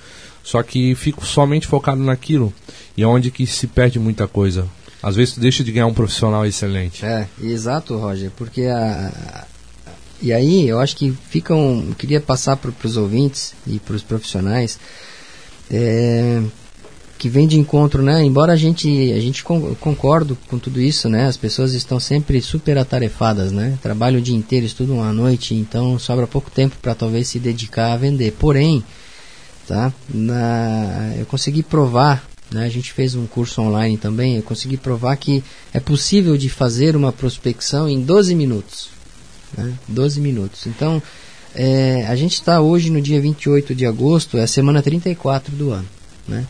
[0.43, 2.51] Só que fico somente focado naquilo.
[2.97, 4.65] E é onde que se perde muita coisa.
[5.01, 7.05] Às vezes tu deixa de ganhar um profissional excelente.
[7.05, 9.45] É, exato, Roger, porque a,
[10.21, 13.95] e aí eu acho que fica um, eu queria passar para os ouvintes e para
[13.95, 14.77] os profissionais
[15.71, 16.41] é,
[17.19, 18.23] que vem de encontro, né?
[18.23, 21.25] Embora a gente a gente concordo com tudo isso, né?
[21.25, 23.77] As pessoas estão sempre super atarefadas, né?
[23.81, 27.91] Trabalham o dia inteiro, estudam à noite, então sobra pouco tempo para talvez se dedicar
[27.91, 28.31] a vender.
[28.39, 28.81] Porém,
[29.67, 29.93] tá?
[30.07, 32.65] Na, eu consegui provar, né?
[32.65, 36.95] a gente fez um curso online também, eu consegui provar que é possível de fazer
[36.95, 38.89] uma prospecção em 12 minutos.
[39.57, 39.73] Né?
[39.89, 40.67] 12 minutos.
[40.67, 41.03] Então,
[41.53, 45.71] é, a gente está hoje no dia 28 de agosto, é a semana 34 do
[45.71, 45.87] ano.
[46.25, 46.45] Né?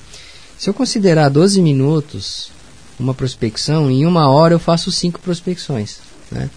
[0.60, 2.52] Se eu considerar 12 minutos
[3.00, 6.00] uma prospecção, em uma hora eu faço cinco prospecções.
[6.30, 6.50] Né?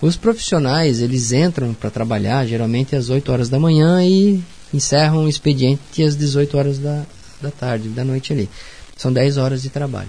[0.00, 4.40] Os profissionais, eles entram para trabalhar geralmente às 8 horas da manhã e
[4.72, 7.04] encerram o expediente às 18 horas da,
[7.42, 8.48] da tarde, da noite ali.
[8.96, 10.08] São 10 horas de trabalho.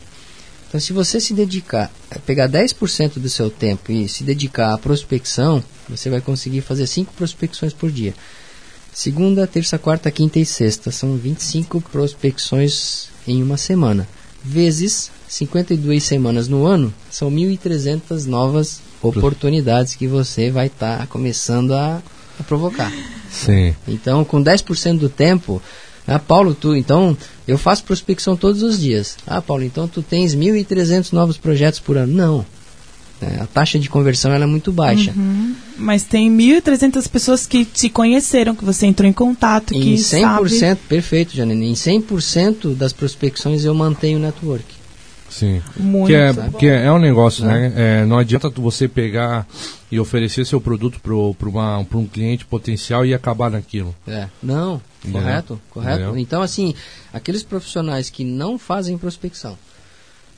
[0.67, 1.91] Então, se você se dedicar,
[2.27, 7.11] pegar 10% do seu tempo e se dedicar à prospecção, você vai conseguir fazer 5
[7.13, 8.13] prospecções por dia.
[8.93, 10.91] Segunda, terça, quarta, quinta e sexta.
[10.91, 14.07] São 25 prospecções em uma semana.
[14.43, 21.73] Vezes 52 semanas no ano, são 1.300 novas oportunidades que você vai estar tá começando
[21.73, 22.01] a,
[22.39, 22.91] a, provocar.
[23.31, 23.75] Sim.
[23.87, 25.61] Então, com 10% do tempo,
[26.07, 27.15] ah, Paulo, tu, então,
[27.47, 29.17] eu faço prospecção todos os dias.
[29.27, 32.13] Ah, Paulo, então tu tens 1.300 novos projetos por ano.
[32.13, 32.45] Não.
[33.21, 35.11] É, a taxa de conversão ela é muito baixa.
[35.15, 35.53] Uhum.
[35.77, 40.59] Mas tem 1.300 pessoas que te conheceram, que você entrou em contato, em que 100%,
[40.59, 40.81] sabe...
[40.87, 41.69] perfeito, Janine.
[41.69, 44.79] Em 100% das prospecções eu mantenho o network.
[45.29, 45.61] Sim.
[45.77, 46.51] Muito que é, bom.
[46.57, 47.71] que é, é um negócio, né?
[47.75, 49.47] É, não adianta você pegar
[49.91, 53.95] e oferecer seu produto para um cliente potencial e acabar naquilo.
[54.07, 54.27] É.
[54.41, 56.01] Não, correto, correto.
[56.01, 56.17] Entendeu?
[56.17, 56.73] Então, assim,
[57.13, 59.57] aqueles profissionais que não fazem prospecção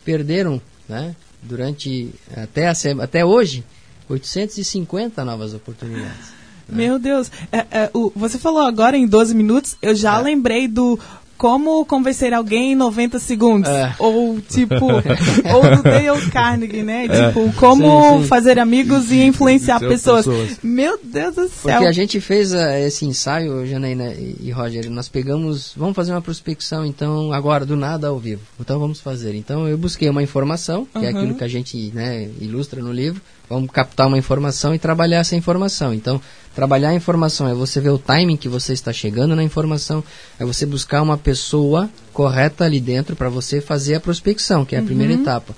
[0.03, 3.63] perderam, né, durante até, a, até hoje,
[4.09, 6.41] 850 novas oportunidades.
[6.69, 7.29] Meu Deus.
[7.51, 10.21] É, é, o- você falou agora em 12 minutos, eu já É.
[10.21, 10.97] lembrei do
[11.41, 13.67] como convencer alguém em 90 segundos.
[13.67, 13.95] É.
[13.97, 17.07] Ou tipo, ou do Dale Carnegie, né?
[17.07, 18.27] Tipo, como Sim, sim.
[18.27, 20.27] fazer amigos e influenciar pessoas.
[20.27, 20.59] pessoas.
[20.61, 21.71] Meu Deus do céu.
[21.73, 26.21] Porque a gente fez ah, esse ensaio, Janaína e, Roger, nós pegamos, vamos fazer uma
[26.21, 28.41] prospecção então agora, do nada ao vivo.
[28.59, 29.33] Então vamos fazer.
[29.33, 31.17] Então eu busquei uma informação, que é Uhum.
[31.17, 33.19] aquilo que a gente né, ilustra no livro,
[33.51, 35.93] vamos captar uma informação e trabalhar essa informação.
[35.93, 36.21] Então,
[36.55, 40.03] trabalhar a informação é você ver o timing que você está chegando na informação,
[40.39, 44.79] é você buscar uma pessoa correta ali dentro para você fazer a prospecção, que é
[44.79, 45.55] a primeira etapa.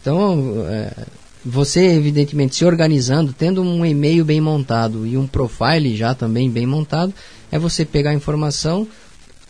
[0.00, 0.92] Então, é,
[1.44, 6.66] você, evidentemente, se organizando, tendo um e-mail bem montado e um profile já também bem
[6.66, 7.12] montado,
[7.50, 8.86] é você pegar a informação,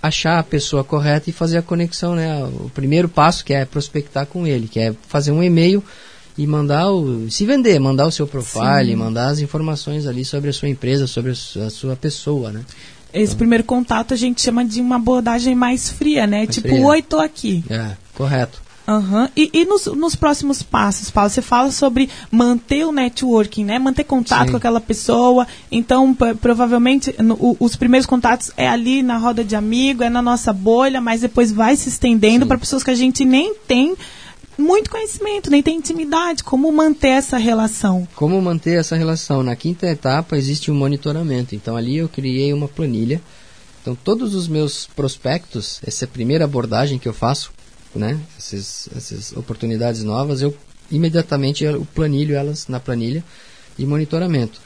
[0.02, 2.42] achar a pessoa correta e fazer a conexão, né?
[2.44, 5.84] O primeiro passo que é prospectar com ele, que é fazer um e-mail
[6.38, 10.52] e mandar o se vender, mandar o seu profile, mandar as informações ali sobre a
[10.52, 12.62] sua empresa, sobre a su- a sua pessoa, né?
[13.12, 16.46] Esse primeiro contato a gente chama de uma abordagem mais fria, né?
[16.46, 16.86] tipo, fria.
[16.86, 17.62] oi, tô aqui.
[17.68, 18.62] É, correto.
[18.88, 19.28] Aham.
[19.36, 23.78] E, e nos, nos próximos passos, Paulo, você fala sobre manter o networking, né?
[23.78, 24.50] Manter contato Sim.
[24.52, 25.46] com aquela pessoa.
[25.70, 30.20] Então, provavelmente, no- o- os primeiros contatos é ali na roda de amigo, é na
[30.20, 32.48] nossa bolha, mas depois vai se estendendo Sim.
[32.48, 33.94] para pessoas que a gente nem tem
[34.56, 36.44] muito conhecimento, nem tem intimidade.
[36.44, 38.06] Como manter essa relação?
[38.14, 39.42] Como manter essa relação?
[39.42, 41.54] Na quinta etapa existe um monitoramento.
[41.54, 43.20] Então ali eu criei uma planilha.
[43.80, 47.52] Então todos os meus prospectos, essa é primeira abordagem que eu faço,
[47.94, 48.18] né?
[48.38, 50.56] Esses, essas oportunidades novas, eu
[50.90, 53.24] imediatamente eu planilho elas na planilha
[53.78, 54.60] e monitoramento.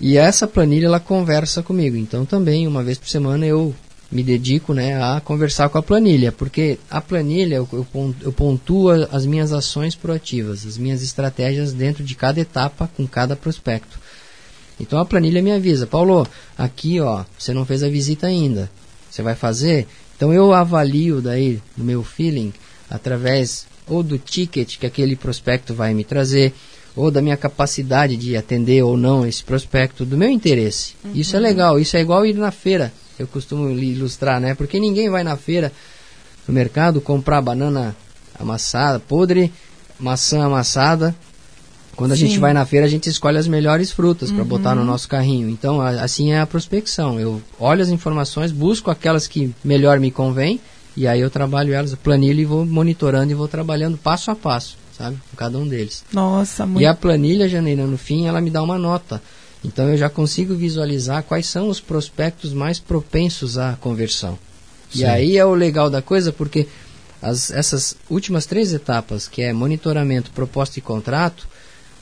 [0.00, 1.96] E essa planilha ela conversa comigo.
[1.96, 3.74] Então também uma vez por semana eu
[4.12, 8.30] me dedico né, a conversar com a planilha, porque a planilha eu, eu pon- eu
[8.32, 13.98] pontuo as minhas ações proativas, as minhas estratégias dentro de cada etapa com cada prospecto.
[14.78, 16.26] Então a planilha me avisa, Paulo,
[16.58, 18.70] aqui ó, você não fez a visita ainda,
[19.10, 19.86] você vai fazer?
[20.16, 22.52] Então eu avalio daí no meu feeling
[22.90, 26.52] através ou do ticket que aquele prospecto vai me trazer,
[26.94, 30.92] ou da minha capacidade de atender ou não esse prospecto, do meu interesse.
[31.14, 32.92] Isso é legal, isso é igual ir na feira,
[33.22, 34.54] eu costumo lhe ilustrar, né?
[34.54, 35.72] Porque ninguém vai na feira,
[36.46, 37.94] no mercado, comprar banana
[38.38, 39.52] amassada, podre,
[39.98, 41.14] maçã amassada.
[41.94, 42.26] Quando a Sim.
[42.26, 45.48] gente vai na feira, a gente escolhe as melhores frutas para botar no nosso carrinho.
[45.48, 47.20] Então, a- assim é a prospecção.
[47.20, 50.58] Eu olho as informações, busco aquelas que melhor me convém,
[50.96, 54.76] e aí eu trabalho elas, planilho e vou monitorando e vou trabalhando passo a passo,
[54.96, 55.16] sabe?
[55.30, 56.02] Com cada um deles.
[56.12, 59.20] Nossa, muito E a planilha, Janeiro, no fim, ela me dá uma nota.
[59.64, 64.38] Então eu já consigo visualizar quais são os prospectos mais propensos à conversão.
[64.90, 65.00] Sim.
[65.00, 66.66] E aí é o legal da coisa, porque
[67.20, 71.46] as, essas últimas três etapas, que é monitoramento, proposta e contrato,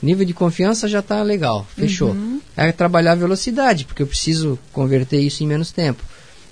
[0.01, 2.15] nível de confiança já está legal, fechou.
[2.57, 6.03] É trabalhar a velocidade, porque eu preciso converter isso em menos tempo.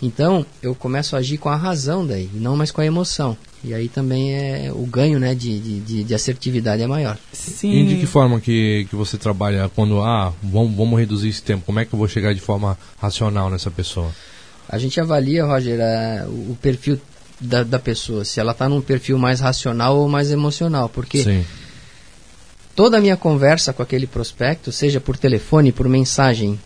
[0.02, 3.36] Então eu começo a agir com a razão daí, não mais com a emoção.
[3.64, 7.18] E aí também é o ganho né, de, de, de, de assertividade é maior.
[7.34, 7.72] sim.
[7.74, 11.66] E de que forma que, que você trabalha quando, ah, vamos, vamos reduzir esse tempo?
[11.66, 14.10] Como é que eu vou chegar de forma racional nessa pessoa?
[14.70, 17.00] A gente avalia, Roger, a- o o perfil
[17.42, 21.44] da, da pessoa, se ela está num perfil mais racional ou mais emocional, porque Sim,
[22.76, 26.60] toda a minha conversa com aquele prospecto, seja por telefone, por mensagem,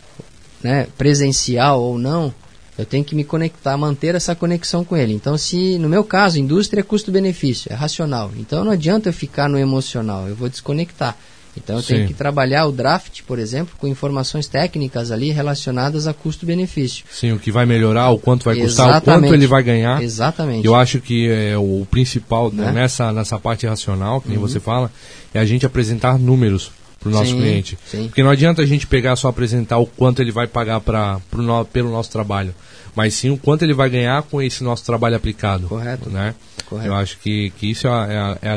[0.62, 2.32] né, presencial ou não,
[2.76, 5.12] eu tenho que me conectar, manter essa conexão com ele.
[5.12, 8.32] Então, se no meu caso, indústria é custo-benefício, é racional.
[8.36, 11.16] Então, não adianta eu ficar no emocional, eu vou desconectar.
[11.56, 12.06] Então, eu tenho Sim.
[12.08, 17.04] que trabalhar o draft, por exemplo, com informações técnicas ali relacionadas a custo-benefício.
[17.08, 19.22] sim, o que vai melhorar, o quanto vai custar, o Exatamente.
[19.22, 20.02] quanto ele vai ganhar.
[20.02, 20.66] Exatamente.
[20.66, 22.72] Eu acho que é, o principal né, Né?
[22.72, 24.90] nessa, nessa parte racional, que nem você fala,
[25.32, 26.72] é a gente apresentar números
[27.04, 27.78] para o nosso Sim, cliente.
[27.86, 28.04] sim.
[28.06, 31.42] Porque não adianta a gente pegar só apresentar o quanto ele vai pagar pra, pro
[31.42, 32.54] no, pelo nosso trabalho,
[32.96, 35.68] mas sim o quanto ele vai ganhar com esse nosso trabalho aplicado.
[35.68, 36.08] Correto.
[36.08, 36.34] Né?
[36.66, 36.88] Correto.
[36.88, 38.54] Eu acho que, que isso é a, é a, é a,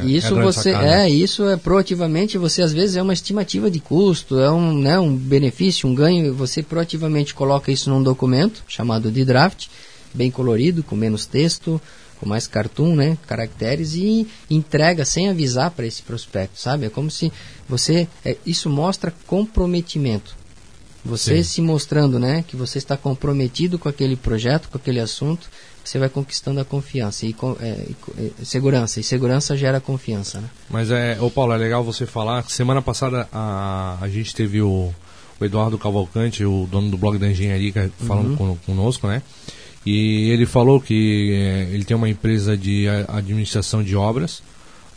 [0.00, 1.02] é E isso a grande você sacada.
[1.02, 4.98] é isso é proativamente você às vezes é uma estimativa de custo é um né,
[4.98, 9.66] um benefício um ganho você proativamente coloca isso num documento chamado de draft
[10.12, 11.80] bem colorido com menos texto
[12.24, 17.10] com mais cartoon né caracteres e entrega sem avisar para esse prospecto sabe é como
[17.10, 17.30] se
[17.68, 20.34] você é, isso mostra comprometimento
[21.04, 21.42] você Sim.
[21.42, 25.48] se mostrando né que você está comprometido com aquele projeto com aquele assunto
[25.84, 27.96] você vai conquistando a confiança e, é, e
[28.40, 29.00] é, segurança.
[29.00, 30.48] E segurança gera confiança, né?
[30.70, 32.42] Mas é, ô Paulo, é legal você falar.
[32.48, 34.94] Semana passada a, a gente teve o,
[35.38, 39.20] o Eduardo Cavalcante, o dono do blog da engenharia, que- falando con- conosco, né?
[39.86, 44.42] E ele falou que é, ele tem uma empresa de administração de obras,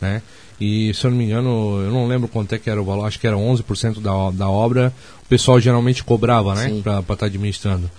[0.01, 0.21] né?
[0.59, 3.05] E se eu não me engano, eu não lembro quanto é que era o valor,
[3.05, 4.91] acho que era 11% da, da obra,
[5.23, 6.81] o pessoal geralmente cobrava, né?
[6.83, 7.89] Para estar administrando.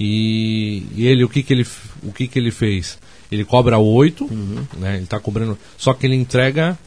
[0.00, 1.66] E, e ele, o que que ele,
[2.02, 2.98] o que que ele fez?
[3.30, 4.64] Ele cobra 8, Uhum.
[4.78, 4.96] né?
[4.96, 6.78] Ele tá cobrando, só que ele entrega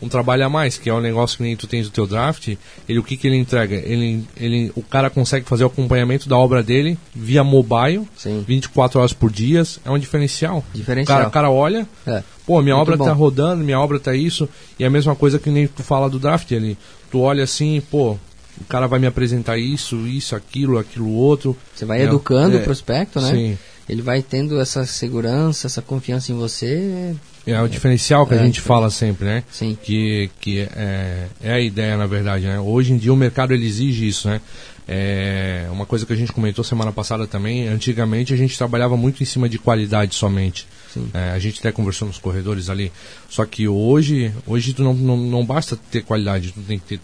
[0.00, 2.54] um trabalho a mais, que é um negócio que nem tu tens do teu draft,
[2.88, 3.76] ele o que que ele entrega?
[3.76, 8.44] Ele, ele, o cara consegue fazer o acompanhamento da obra dele via mobile, Sim.
[8.46, 10.64] 24 horas por dia, é um diferencial.
[10.74, 11.16] Diferencial.
[11.16, 12.22] O cara, o cara olha, É.
[12.46, 13.04] pô, minha Muito obra bom.
[13.04, 16.08] tá rodando, minha obra tá isso, e é a mesma coisa que nem tu fala
[16.10, 16.76] do draft ali.
[17.10, 18.12] Tu olha assim, pô,
[18.60, 21.56] o cara vai me apresentar isso, isso, aquilo, aquilo outro.
[21.74, 23.30] Você vai É, educando é, o prospecto, né?
[23.30, 23.58] Sim.
[23.88, 27.14] Ele vai tendo essa segurança, essa confiança em você.
[27.46, 28.66] É o diferencial que a É, gente então.
[28.66, 29.44] fala sempre, né?
[29.50, 29.78] Sim.
[29.80, 32.58] Que, que é, é a ideia, na verdade, né?
[32.58, 34.40] Hoje em dia o mercado ele exige isso, né?
[34.88, 37.66] É uma coisa que a gente comentou semana passada também.
[37.68, 40.66] Antigamente a gente trabalhava muito em cima de qualidade somente.
[40.92, 41.08] Sim.
[41.12, 42.92] É, a gente até conversou nos corredores ali.
[43.28, 47.00] Só que hoje, hoje tu não, não, não basta ter qualidade, tu tem que ter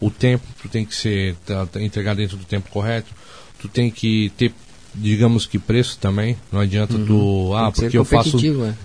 [0.00, 3.12] o tempo, tu tem que ser tá, tá, entregar dentro do tempo correto,
[3.58, 4.52] tu tem que ter,
[4.96, 6.36] digamos que preço também.
[6.50, 7.72] Não adianta tu, ah, Uhum.
[7.72, 8.38] Que ser porque eu faço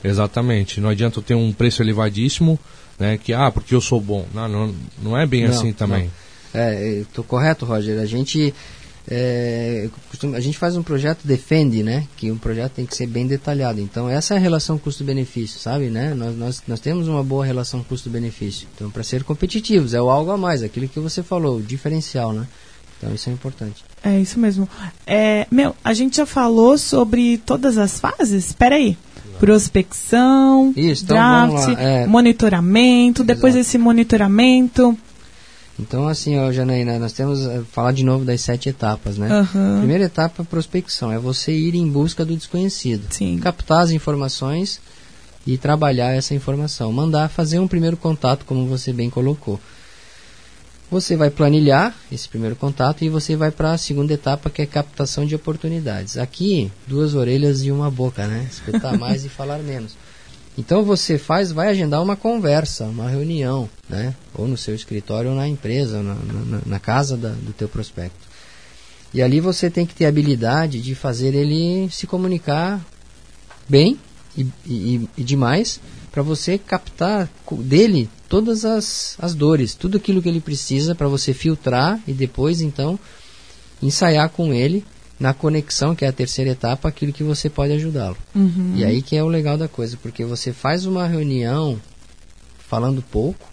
[0.04, 0.08] é.
[0.08, 0.80] Exatamente.
[0.80, 2.60] Não adianta eu ter um preço elevadíssimo,
[3.00, 3.18] né?
[3.18, 4.26] Que ah, porque eu sou bom.
[4.34, 6.06] Não, não, não é bem Não, assim também.
[6.54, 6.62] não.
[6.62, 8.00] É, eu tô correto, Roger.
[8.00, 8.54] A gente
[9.08, 9.90] é,
[10.36, 12.08] a gente faz um projeto defende, né?
[12.18, 13.80] Que um projeto tem que ser bem detalhado.
[13.80, 16.14] Então essa é a relação custo-benefício, sabe, né?
[16.14, 18.68] Nós, nós, nós temos uma boa relação custo-benefício.
[18.76, 22.32] Então para ser competitivos é o algo a mais, aquilo que você falou, o diferencial,
[22.32, 22.48] né?
[23.02, 23.84] Então isso é importante.
[24.04, 24.70] É isso mesmo.
[25.08, 28.46] É, meu, a gente já falou sobre todas as fases?
[28.48, 28.96] Espera aí.
[29.40, 32.06] Prospecção, Isso, então draft, é.
[32.06, 33.66] monitoramento, depois Exato.
[33.66, 34.96] desse monitoramento.
[35.80, 39.32] Então assim, ó, Janaína, nós temos eh, falar de novo das sete etapas, né?
[39.32, 39.80] Aham.
[39.80, 43.08] Primeira etapa, prospecção, é você ir em busca do desconhecido.
[43.10, 43.40] Sim.
[43.40, 44.80] Captar as informações
[45.48, 46.94] e trabalhar essa informação.
[46.94, 49.60] Mandar fazer um primeiro contato, como você bem colocou.
[50.92, 54.66] Você vai planilhar esse primeiro contato e você vai para a segunda etapa, que é
[54.66, 56.18] captação de oportunidades.
[56.18, 58.46] Aqui, duas orelhas e uma boca, né?
[58.52, 59.96] Escutar mais e falar menos.
[60.58, 64.14] Então você faz, vai agendar uma conversa, uma reunião, né?
[64.36, 68.28] Ou no seu escritório ou na empresa, na, na, na casa da- do teu prospecto.
[69.14, 72.82] E ali você tem que ter habilidade de fazer ele se comunicar
[73.68, 73.98] bem
[74.38, 75.80] e, e, e demais
[76.12, 77.30] para você captar
[77.60, 82.62] dele todas as, as dores, tudo aquilo que ele precisa para você filtrar e depois
[82.62, 82.98] então
[83.84, 84.86] ensaiar com ele
[85.20, 88.16] na conexão, que é a terceira etapa, aquilo que você pode ajudá-lo.
[88.34, 88.72] Uhum.
[88.74, 91.78] E aí que é o legal da coisa, porque você faz uma reunião
[92.58, 93.46] falando pouco,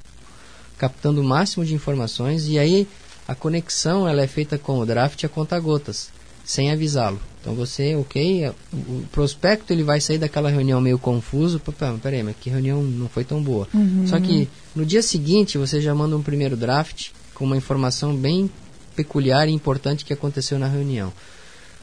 [0.79, 2.87] captando o máximo de informações e aí
[3.27, 6.09] a conexão ela é feita com o draft a conta gotas,
[6.45, 7.21] sem avisá-lo.
[7.49, 11.61] Então você, ok, o o prospecto ele vai sair daquela reunião meio confuso,
[12.03, 13.67] peraí, mas que reunião não foi tão boa.
[14.07, 18.51] Só que no dia seguinte você já manda um primeiro draft com uma informação bem
[18.95, 21.11] peculiar e importante que aconteceu na reunião.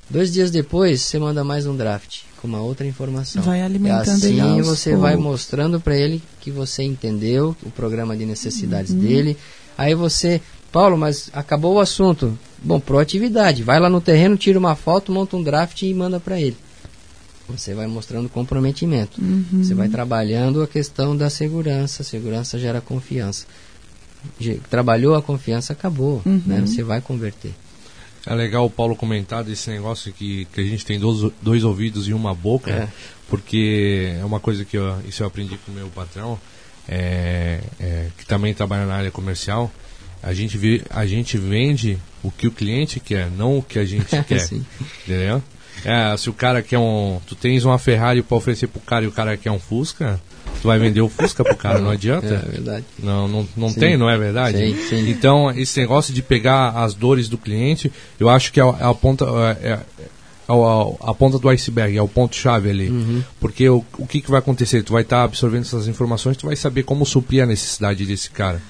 [0.07, 3.41] Dois dias depois, você manda mais um draft com uma outra informação.
[3.41, 8.16] Vai alimentando e assim ele você vai mostrando para ele que você entendeu o programa
[8.16, 8.99] de necessidades Uhum.
[8.99, 9.36] dele.
[9.78, 10.41] Aí você,
[10.76, 12.38] Paulo, mas acabou o assunto.
[12.61, 13.63] Bom, proatividade.
[13.63, 16.57] Vai lá no terreno, tira uma foto, monta um draft e manda para ele.
[17.47, 19.21] Você vai mostrando comprometimento.
[19.21, 19.63] Uhum.
[19.63, 22.03] Você vai trabalhando a questão da segurança.
[22.03, 23.45] Segurança gera confiança.
[24.69, 26.21] Trabalhou a confiança, acabou.
[26.26, 26.41] Uhum.
[26.45, 26.59] Né?
[26.59, 27.53] Você vai converter.
[28.26, 32.09] É legal o Paulo comentar desse negócio que, que a gente tem dois, dois ouvidos
[32.09, 32.89] e uma boca, É.
[33.30, 36.38] porque é uma coisa que eu, isso eu aprendi com o meu patrão,
[36.86, 39.71] é, é, que também trabalha na área comercial.
[40.26, 43.86] A gente, vê, a gente vende o que o cliente quer, não o que a
[43.86, 44.39] gente quer.
[44.39, 44.65] Sim.
[45.07, 45.41] Entendeu?
[45.84, 47.19] É, se o cara quer um.
[47.28, 50.19] Tu tens uma Ferrari para oferecer pro cara e o cara quer um Fusca,
[50.61, 52.26] tu vai vender o Fusca pro cara, não adianta.
[52.47, 52.86] É verdade.
[52.97, 53.80] Não, não, não Sim.
[53.80, 54.57] tem, não é verdade?
[54.57, 55.09] Sim, sim.
[55.11, 58.84] Então, esse negócio de pegar as dores do cliente, eu acho que é a, é
[58.86, 59.26] a ponta.
[59.61, 59.80] É, é-
[60.47, 62.89] é o- a ponta do iceberg, é o ponto-chave ali.
[62.89, 63.23] Uhum.
[63.39, 64.84] Porque o, o que, que vai acontecer?
[64.84, 68.61] Tu vai estar absorvendo essas informações, tu vai saber como suprir a necessidade desse cara.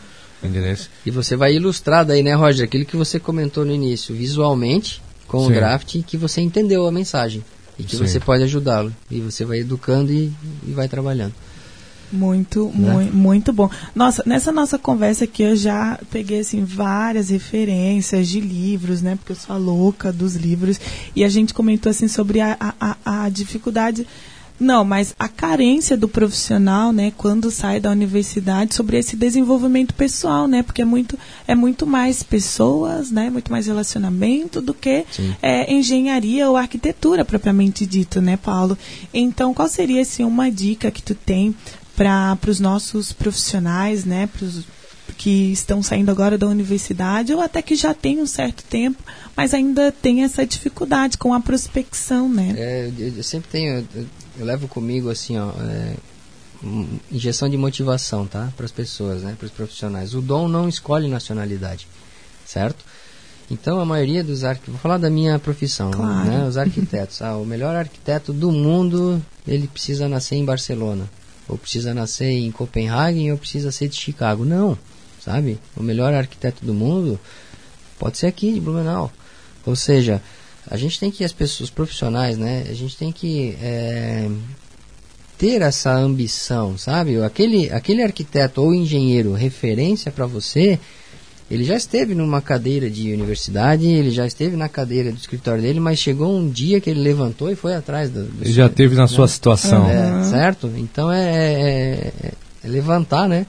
[1.06, 5.40] E você vai ilustrar daí, né, Roger, aquilo que você comentou no início, visualmente, com
[5.40, 5.54] o Sim.
[5.54, 7.44] draft, que você entendeu a mensagem.
[7.78, 8.06] E que Sim.
[8.08, 8.94] você pode ajudá-lo.
[9.12, 10.32] E você vai educando e,
[10.66, 11.34] e vai trabalhando.
[12.12, 12.94] Muito, Né?
[12.94, 13.70] mui- muito bom.
[13.94, 19.16] Nossa, nessa nossa conversa aqui eu já peguei assim várias referências de livros, né?
[19.16, 20.80] Porque eu sou a louca dos livros.
[21.16, 24.08] E a gente comentou assim sobre a, a- a dificuldade.
[24.60, 30.48] Não, mas a carência do profissional, né, quando sai da universidade, sobre esse desenvolvimento pessoal,
[30.48, 35.06] né, porque é muito, é muito mais pessoas, né, muito mais relacionamento do que
[35.42, 38.78] é, engenharia ou arquitetura propriamente dito, né, Paulo?
[39.14, 41.54] Então, qual seria assim, uma dica que tu tem
[41.96, 44.64] para os nossos profissionais, né, pros,
[45.18, 49.02] que estão saindo agora da universidade ou até que já tem um certo tempo,
[49.36, 52.54] mas ainda tem essa dificuldade com a prospecção, né?
[52.58, 54.06] É, eu, eu sempre tenho, eu,
[54.38, 55.96] eu levo comigo assim, ó, é,
[56.64, 58.52] um- injeção de motivação, tá?
[58.56, 59.36] Para as pessoas, né?
[59.38, 60.14] Para os profissionais.
[60.14, 61.88] O dom não escolhe nacionalidade,
[62.46, 62.84] certo?
[63.50, 66.26] Então a maioria dos arquitetos, vou falar da minha profissão, Claro.
[66.30, 66.46] né?
[66.50, 67.22] Os arquitetos.
[67.22, 71.08] Ah, o melhor arquiteto do mundo, ele precisa nascer em Barcelona,
[71.48, 74.44] ou precisa nascer em Copenhague, ou precisa ser de Chicago.
[74.44, 74.76] Não,
[75.24, 75.60] sabe?
[75.78, 77.20] O melhor arquiteto do mundo
[78.00, 79.12] pode ser aqui de Blumenau.
[79.64, 80.20] Ou seja,
[80.70, 82.66] a gente tem que as pessoas os profissionais, né?
[82.70, 84.28] A gente tem que é,
[85.38, 87.22] ter essa ambição, sabe?
[87.24, 90.80] Aquele aquele arquiteto ou engenheiro referência para você,
[91.52, 95.80] ele já esteve numa cadeira de universidade, ele já esteve na cadeira do escritório dele,
[95.80, 98.96] mas chegou um dia que ele levantou e foi atrás do, do Ele já teve
[98.96, 99.88] na sua situação.
[99.90, 100.72] é, certo?
[100.78, 102.32] Então é, é- é-
[102.64, 103.46] é levantar, né?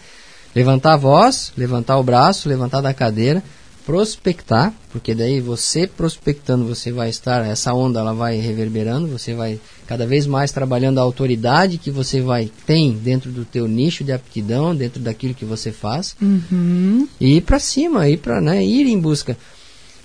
[0.54, 3.42] Levantar a voz, levantar o braço, levantar da cadeira,
[3.86, 9.60] prospectar, porque daí você prospectando, você vai estar, essa onda ela vai reverberando, você vai
[9.86, 14.10] cada vez mais trabalhando a autoridade que você vai tem dentro do teu nicho de
[14.10, 17.06] aptidão, dentro daquilo que você faz, Uhum.
[17.20, 19.38] e ir para cima, ir para, né, ir em busca.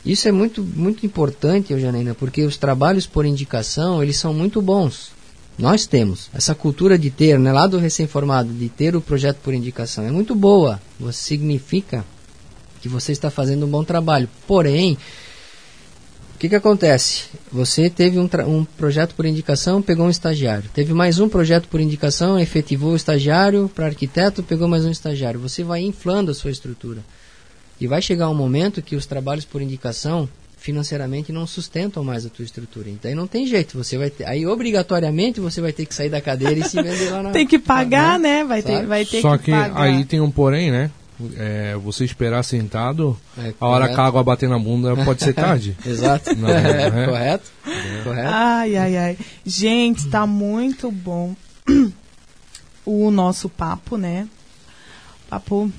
[0.05, 5.09] Isso é muito muito importante, Eugênia, porque os trabalhos por indicação, eles são muito bons.
[5.57, 9.53] Nós temos essa cultura de ter, né, lá do recém-formado, de ter o projeto por
[9.53, 10.03] indicação.
[10.03, 10.79] É muito boa.
[10.99, 12.05] Você significa
[12.81, 14.27] que você está fazendo um bom trabalho.
[14.47, 14.97] Porém,
[16.35, 17.25] o que, que acontece?
[17.51, 20.69] Você teve um, um projeto por indicação, pegou um estagiário.
[20.73, 25.39] Teve mais um projeto por indicação, efetivou o estagiário para arquiteto, pegou mais um estagiário.
[25.39, 27.01] Você vai inflando a sua estrutura.
[27.79, 30.27] E vai chegar um momento que os trabalhos por indicação
[30.61, 32.87] financeiramente não sustentam mais a tua estrutura.
[32.87, 36.09] Então aí não tem jeito, você vai ter, aí obrigatoriamente você vai ter que sair
[36.09, 38.43] da cadeira e se vender lá na Tem que pagar, né?
[38.43, 38.85] Vai ter, Sabe?
[38.85, 39.81] vai ter Só que, que pagar.
[39.81, 40.91] aí tem um porém, né?
[41.37, 45.33] É, você esperar sentado, É, a hora que a água bater na bunda pode ser
[45.33, 45.75] tarde.
[45.85, 46.35] Exato.
[46.35, 46.89] Não, é.
[47.05, 47.51] correto?
[48.03, 48.29] Correto.
[48.31, 49.17] Ai, ai, ai.
[49.45, 51.35] Gente, tá muito bom
[52.85, 54.27] o nosso papo, né?
[55.29, 55.71] Papo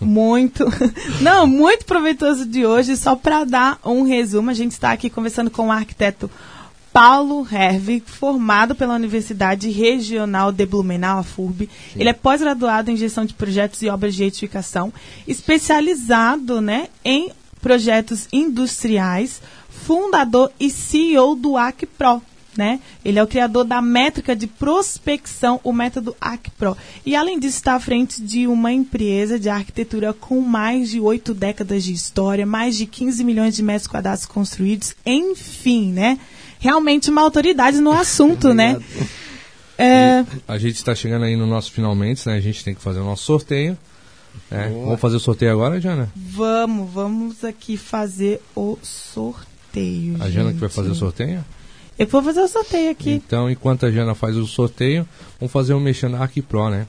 [0.00, 0.64] muito.
[1.20, 2.96] Não, muito proveitoso de hoje.
[2.96, 6.30] Só para dar um resumo, a gente está aqui conversando com o arquiteto
[6.96, 11.68] Paulo Hervig, formado pela Universidade Regional de Blumenau, a FURB.
[11.94, 14.90] Ele é pós-graduado em gestão de projetos e obras de edificação,
[15.28, 17.30] especializado né, em
[17.60, 22.22] projetos industriais, fundador e CEO do ACPRO.
[22.56, 22.80] Né?
[23.04, 26.78] Ele é o criador da métrica de prospecção, o método ACPRO.
[27.04, 31.34] E além disso, está à frente de uma empresa de arquitetura com mais de oito
[31.34, 36.18] décadas de história, mais de 15 milhões de metros quadrados construídos, enfim, né?
[36.58, 38.78] Realmente uma autoridade no assunto, né?
[39.78, 42.34] É, A gente está chegando aí no nosso finalmente, né?
[42.36, 43.76] A gente tem que fazer o nosso sorteio.
[44.50, 44.70] né?
[44.72, 46.10] Vamos fazer o sorteio agora, Jana?
[46.16, 50.16] vamos, vamos aqui fazer o sorteio.
[50.18, 50.76] A Jana que vai gente.
[50.76, 51.44] fazer o sorteio?
[51.98, 53.10] Eu vou fazer o sorteio aqui.
[53.10, 55.06] Então, enquanto a Jana faz o sorteio,
[55.38, 56.86] vamos fazer um mexendo na Arc Pro, né?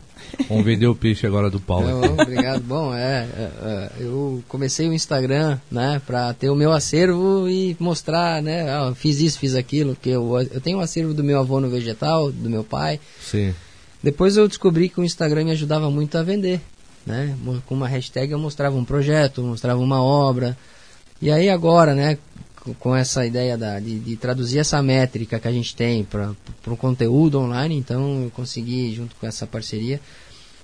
[0.48, 1.88] Vamos vender o peixe agora do Paulo.
[1.88, 2.62] Não, obrigado.
[2.62, 7.76] Bom, é, é, é, eu comecei o Instagram, né, para ter o meu acervo e
[7.80, 11.40] mostrar, né, ah, fiz isso, fiz aquilo, que eu, eu tenho um acervo do meu
[11.40, 13.00] avô no vegetal, do meu pai.
[13.22, 13.54] Sim.
[14.02, 16.62] Depois eu descobri que o Instagram me ajudava muito a vender,
[17.06, 17.36] né?
[17.66, 20.58] Com uma hashtag eu mostrava um projeto, mostrava uma obra.
[21.22, 22.18] E aí agora, né,
[22.76, 26.34] com- essa ideia da, de, de traduzir essa métrica que a gente tem para
[26.68, 30.00] um conteúdo online, então eu consegui, junto com essa parceria,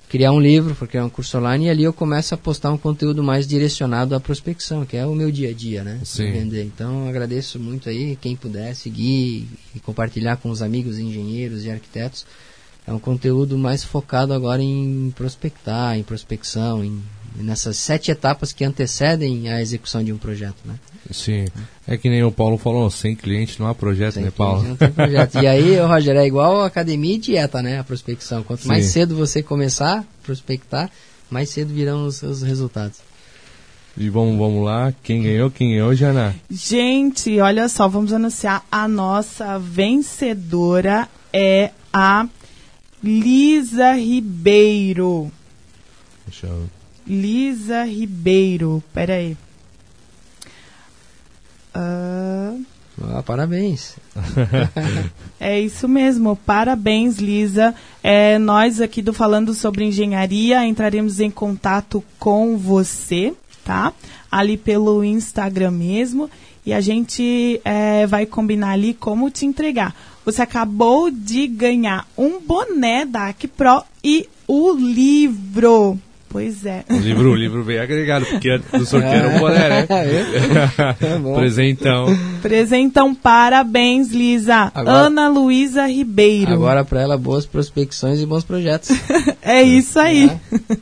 [0.10, 3.24] criar um livro, criar um curso online, e ali eu começo a postar um conteúdo
[3.24, 6.00] mais direcionado à prospecção, que é o meu dia a dia, né?
[6.04, 6.32] Sim.
[6.32, 6.64] Vender.
[6.66, 12.26] Então agradeço muito aí, quem puder seguir e compartilhar com os amigos engenheiros e arquitetos,
[12.86, 17.02] é um conteúdo mais focado agora em prospectar, em prospecção, em,
[17.36, 20.76] nessas sete etapas que antecedem a execução de um projeto, né?
[21.12, 21.46] Sim.
[21.88, 24.64] É que nem o Paulo falou, sem cliente não há projeto, Sem né, Paulo?
[24.64, 25.42] Não tem projeto.
[25.42, 27.80] E aí, Roger, é igual a academia e dieta, né?
[27.80, 28.44] A prospecção.
[28.44, 28.92] Quanto mais Sim.
[28.92, 30.90] cedo você começar a prospectar,
[31.30, 33.00] mais cedo virão os, os resultados.
[33.98, 34.94] E vamos, vamos lá.
[35.04, 35.52] Quem ganhou?
[35.52, 36.36] Quem ganhou, Jana?
[36.50, 42.28] Gente, olha só, vamos anunciar a nossa vencedora é a
[43.04, 45.32] Lisa Ribeiro.
[46.26, 46.70] Deixa eu...
[47.06, 49.38] Lisa Ribeiro, peraí.
[51.74, 52.56] Ah,
[53.02, 53.96] Ah, parabéns.
[55.40, 57.74] é isso mesmo, parabéns, Lisa.
[58.04, 63.34] É, nós aqui do Falando sobre Engenharia entraremos em contato com você,
[63.66, 63.92] tá?
[64.32, 66.30] Ali pelo Instagram mesmo.
[66.66, 69.94] E a gente é, vai combinar ali como te entregar.
[70.24, 76.00] Você acabou de ganhar um boné da Acpro e o livro.
[76.34, 76.84] Pois é.
[76.90, 79.88] O livro, o livro veio agregado, porque antes do sorteio era um boné, né?
[81.00, 81.36] É bom.
[81.36, 82.08] Presentão.
[82.42, 84.72] Presentão, parabéns, Lisa.
[84.74, 86.52] Agora- Ana Luísa Ribeiro.
[86.52, 88.90] Agora para ela, boas prospecções e bons projetos.
[89.46, 90.32] É isso aí.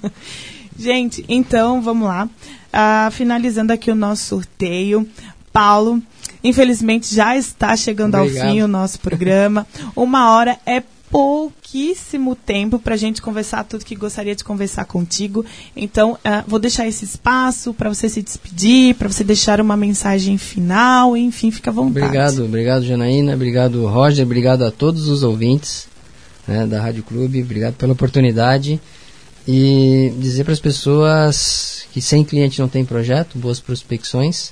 [0.78, 2.30] Gente, então vamos lá.
[2.72, 5.08] Ah, finalizando aqui o nosso sorteio.
[5.52, 6.02] Paulo,
[6.43, 8.45] infelizmente já está chegando Obrigado.
[8.47, 9.68] ao fim o nosso programa.
[9.95, 10.82] Uma hora é
[11.12, 15.45] pouquíssimo tempo para a gente conversar tudo que gostaria de conversar contigo.
[15.76, 20.38] Então, ah, vou deixar esse espaço para você se despedir, para você deixar uma mensagem
[20.38, 22.05] final, enfim, fica à vontade.
[22.05, 25.88] Obrigado, obrigado Janaína, obrigado Roger, obrigado a todos os ouvintes
[26.47, 28.80] né, da Rádio Clube, obrigado pela oportunidade
[29.45, 34.51] e dizer para as pessoas que sem cliente não tem projeto, boas prospecções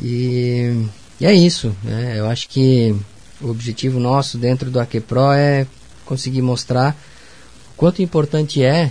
[0.00, 0.86] e,
[1.20, 2.94] e é isso, né, eu acho que
[3.42, 5.66] o objetivo nosso dentro do AQPRO é
[6.04, 6.96] conseguir mostrar
[7.72, 8.90] o quanto importante é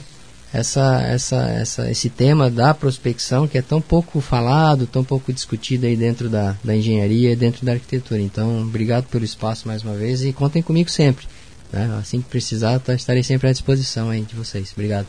[0.54, 5.86] essa, essa, essa, esse tema da prospecção que é tão pouco falado, tão pouco discutido
[5.86, 8.22] aí dentro da, da engenharia e dentro da arquitetura.
[8.22, 11.26] Então, obrigado pelo espaço mais uma vez e contem comigo sempre.
[11.72, 11.98] né?
[12.00, 14.72] Assim que precisar, tá, estarei sempre à disposição aí de vocês.
[14.74, 15.08] Obrigado.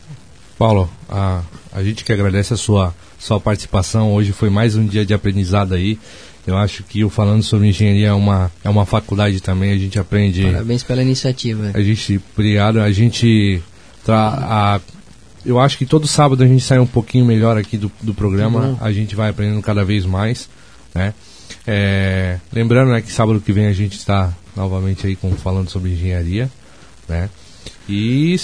[0.57, 1.41] Paulo, a,
[1.73, 4.13] a gente que agradece a sua, sua participação.
[4.13, 5.99] Hoje foi mais um dia de aprendizado aí.
[6.45, 9.71] Eu acho que o Falando sobre Engenharia é uma, é uma faculdade também.
[9.71, 10.43] A gente aprende.
[10.43, 11.71] Parabéns pela iniciativa.
[11.73, 12.79] A gente, obrigado.
[12.81, 13.61] A gente.
[14.03, 14.81] Tra, a,
[15.45, 18.77] eu acho que todo sábado a gente sai um pouquinho melhor aqui do, do programa.
[18.81, 20.49] A gente vai aprendendo cada vez mais.
[20.93, 21.13] Né?
[21.65, 25.91] É, lembrando né, que sábado que vem a gente está novamente aí com, falando sobre
[25.91, 26.49] engenharia.
[27.07, 27.29] Né?
[27.87, 28.35] E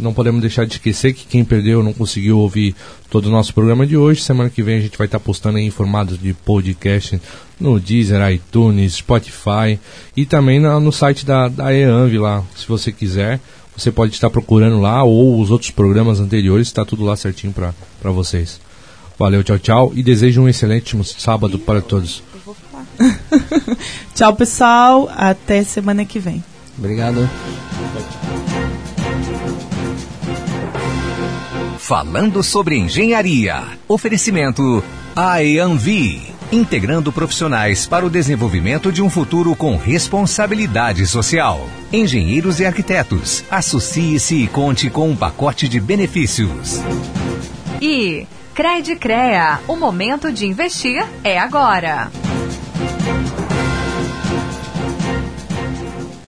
[0.00, 2.74] não podemos deixar de esquecer que quem perdeu não conseguiu ouvir
[3.10, 4.22] todo o nosso programa de hoje.
[4.22, 7.20] Semana que vem a gente vai estar postando aí informados de podcast
[7.60, 9.78] no Deezer, iTunes, Spotify
[10.16, 13.40] e também na- no site da, da EANV lá, se você quiser.
[13.76, 18.10] Você pode estar procurando lá ou os outros programas anteriores, está tudo lá certinho para
[18.10, 18.60] vocês.
[19.18, 22.22] Valeu, tchau, tchau e desejo um excelente sábado para todos.
[24.14, 25.08] Tchau, pessoal.
[25.14, 26.42] Até semana que vem.
[26.78, 27.28] Obrigado.
[31.80, 33.64] Falando sobre engenharia.
[33.88, 34.84] Oferecimento
[35.16, 36.22] AEANVI.
[36.52, 41.66] Integrando profissionais para o desenvolvimento de um futuro com responsabilidade social.
[41.90, 43.42] Engenheiros e arquitetos.
[43.50, 46.80] Associe-se e conte com um pacote de benefícios.
[47.80, 52.10] E Cred Crea, o momento de investir é agora.